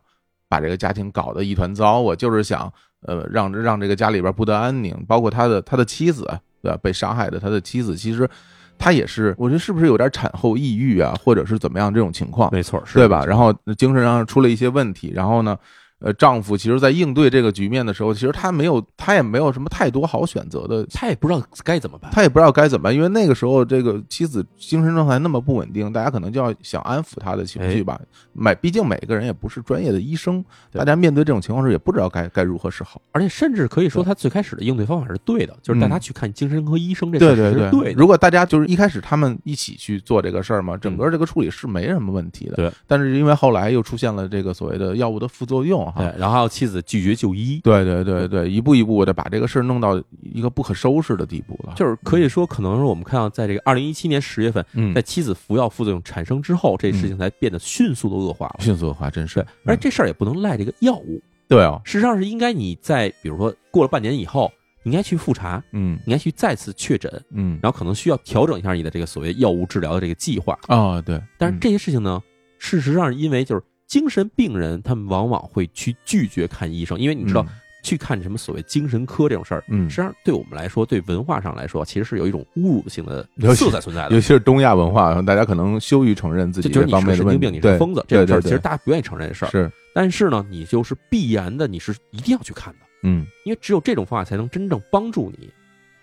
[0.49, 2.71] 把这个家庭搞得一团糟，我就是想，
[3.07, 6.25] 呃，让让这个家里边不得安宁，包括他的他的妻子，
[6.61, 6.79] 对吧？
[6.83, 8.29] 被杀害的他的妻子，其实
[8.77, 12.51] 他也是，我觉得是不是有点产后抑郁啊，或者是怎么样这种情况？
[12.53, 13.25] 没错，是对吧？
[13.25, 15.57] 然后精神上出了一些问题，然后呢，
[16.03, 22.11] 呃，丈夫其实在应对这个局面的时候，其实他没有，他也没有什么太多好选择的，他也不知道该怎么办。
[22.11, 28.01] 他也不知道该怎么办，因为那个时候这个妻子精神状态那么不稳定，大家可能就要想安抚她的情绪吧。
[28.33, 33.01] 每毕竟每个人也不是专业的医生，大家面对这种情况时也不知道该该如何是好。
[33.13, 38.01] 而且甚至可以说，他最开始的应对方法是对的，就是带他去看精神科医生，这对事儿对是对的。
[38.01, 42.57] 如果大家就是一开始他们一起去做这个事儿嘛，整个这个处理是没什么问题的。
[42.57, 51.75] 对，但是因为后来又出现了这个所谓的药物的副作用哈，对，然后还有妻子拒绝就医，对对对对，一步一步的把这个事儿弄到一个不可收拾的地步了。
[51.77, 54.95] 就是可以说，可能是我们看到，在这个二零一七年十月份，嗯。
[54.95, 58.57] 在，妻子服药副作用产生之后，这事情才变得迅速的恶化了。
[58.61, 64.51] 迅速恶化真是对，，而这事儿也不能赖这个药物，对哦，事实上是应该你在比如说过了半年以后，
[64.83, 65.99] 你应该去复查，嗯。
[66.07, 70.59] 你应该去再次确诊，嗯，然后可能需要调整一下你的这个所谓药物治疗的这个计划。
[70.69, 72.23] 哦对，但是这些事情呢，
[72.59, 73.63] 事实上是因为就是
[73.93, 77.45] 精神病人他们往往会去拒绝看医生，因为你知道、
[77.83, 83.23] 去看什么所谓精神科这种事儿，嗯，实际上对我们来说，对文化上来说，其实是有一种侮辱性的
[83.55, 84.15] 色彩存在的。
[84.15, 84.19] 尤。
[84.19, 89.51] 其是东亚文化，大家可能羞于承认自己这就就是你方面的问题，是个神经病，你是疯子，这个事其实大家不愿意承认的事儿。
[89.51, 93.27] 是，但是呢，你就是必然的，你是一定要去看的，嗯。
[93.45, 95.51] 因为只有这种方法才能真正帮助你。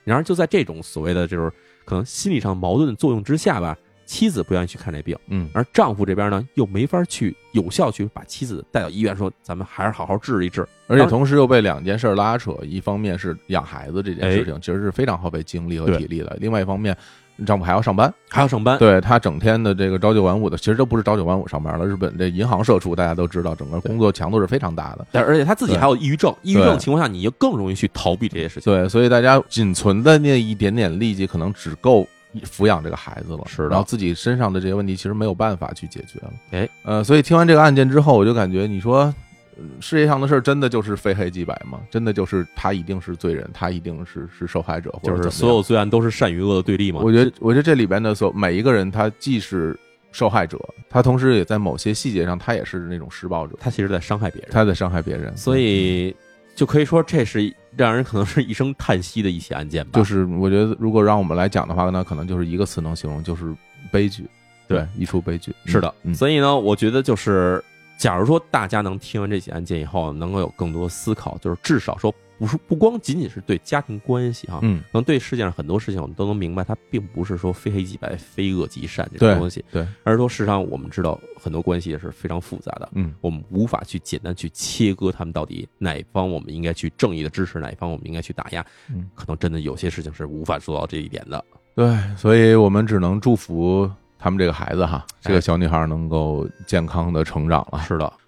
[0.04, 1.52] 然而，就在这种所谓的就是
[1.86, 3.76] 可能心理上矛盾的作用之下吧，
[4.10, 10.68] 妻子不愿意去看这病，嗯而丈夫这边呢又没法去有效去把妻子带到医院，说咱们还是好好治一治。
[10.88, 16.98] 而且同时又被两件事拉扯，一方面是养孩子这件事哎情，其实是非常耗费精力和体力的；另外一方面，
[17.46, 21.86] 丈夫还要上班，还要上班，对他整天的这个朝九晚五的，其实都不是朝九晚五上班了。
[21.86, 25.06] 日本这银行社畜大家都知道，整个工作强度是非常大的。
[25.12, 28.74] 但而且他自己还有抑郁症，抑郁对症情况下，你就更容易去逃避这些事情。
[28.74, 32.08] 对，所以大家仅存的那一点点力气，可能只够
[32.44, 33.44] 抚养这个孩子了。
[33.48, 36.34] 是的然后自己身上的这些问题，其实没有办法去解决了。
[36.52, 39.14] 哎，呃，所以听完这个案件之后，我就感觉，你说
[39.58, 41.80] 呃世界上的事儿真的就是非黑即白吗？
[41.90, 47.02] 真的就是他一定是罪人，他一定是是受害者，或者就是所有罪案都是善与恶的对立吗。
[47.04, 49.78] 我觉得，我觉得这里边的所每一个人，他既是
[50.12, 50.58] 受害者，
[50.90, 55.36] 他同时也在某些细节上，他也是那种施暴者，他其实在伤害别人，他在伤害别人。
[55.36, 56.16] 所以
[56.60, 59.98] 就可以说这是让人可能是一声叹息的一起案件吧。
[59.98, 63.56] 就是我觉得，如果让我们来讲的话，那可能就是一个词能形容，就是
[63.94, 64.26] 悲剧。
[64.68, 65.56] 对，一出悲剧。
[65.66, 67.64] 是的，嗯，所以呢，我觉得就是，
[67.98, 89.10] 假如说大家能听完这起案件以后，能够有更多思考，就是至少说，不是不光仅仅是对家庭关系哈，嗯，可能对世界上很多事情，我们都能明白，它并不是说非黑即白、非恶即善这种东西，对，而是说事实上我们知道很多关系也是非常复杂的，嗯，我们无法去简单去切割他们到底哪一方我们应该去正义的支持，哪一方我们应该去打压，嗯。
[89.16, 91.44] 可能真的有些事情是无法做到这一点的。
[91.76, 97.80] 对，所以我们只能祝福他们这个孩子哈，这个小女孩能够健康的成长了。
[97.88, 98.12] 是的，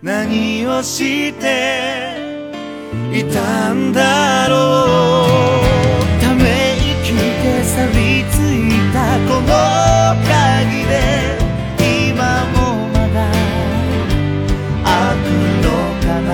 [0.00, 2.14] 何をして
[3.12, 9.48] いたんだろうため息で錆びついたこの
[10.22, 10.94] 鍵で
[12.14, 12.56] 今も
[12.90, 13.26] まだ
[14.84, 14.86] 開
[15.18, 15.26] く
[15.64, 15.66] の
[16.00, 16.30] かな。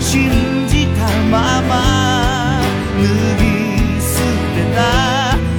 [0.00, 0.30] 信
[0.68, 0.98] じた
[1.28, 2.62] まま
[3.02, 3.04] 脱
[3.42, 3.42] ぎ
[4.00, 4.06] 捨
[4.54, 4.78] てた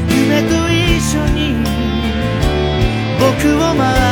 [0.07, 1.39] 夢と一緒に。
[3.19, 3.27] 僕
[3.61, 4.08] を待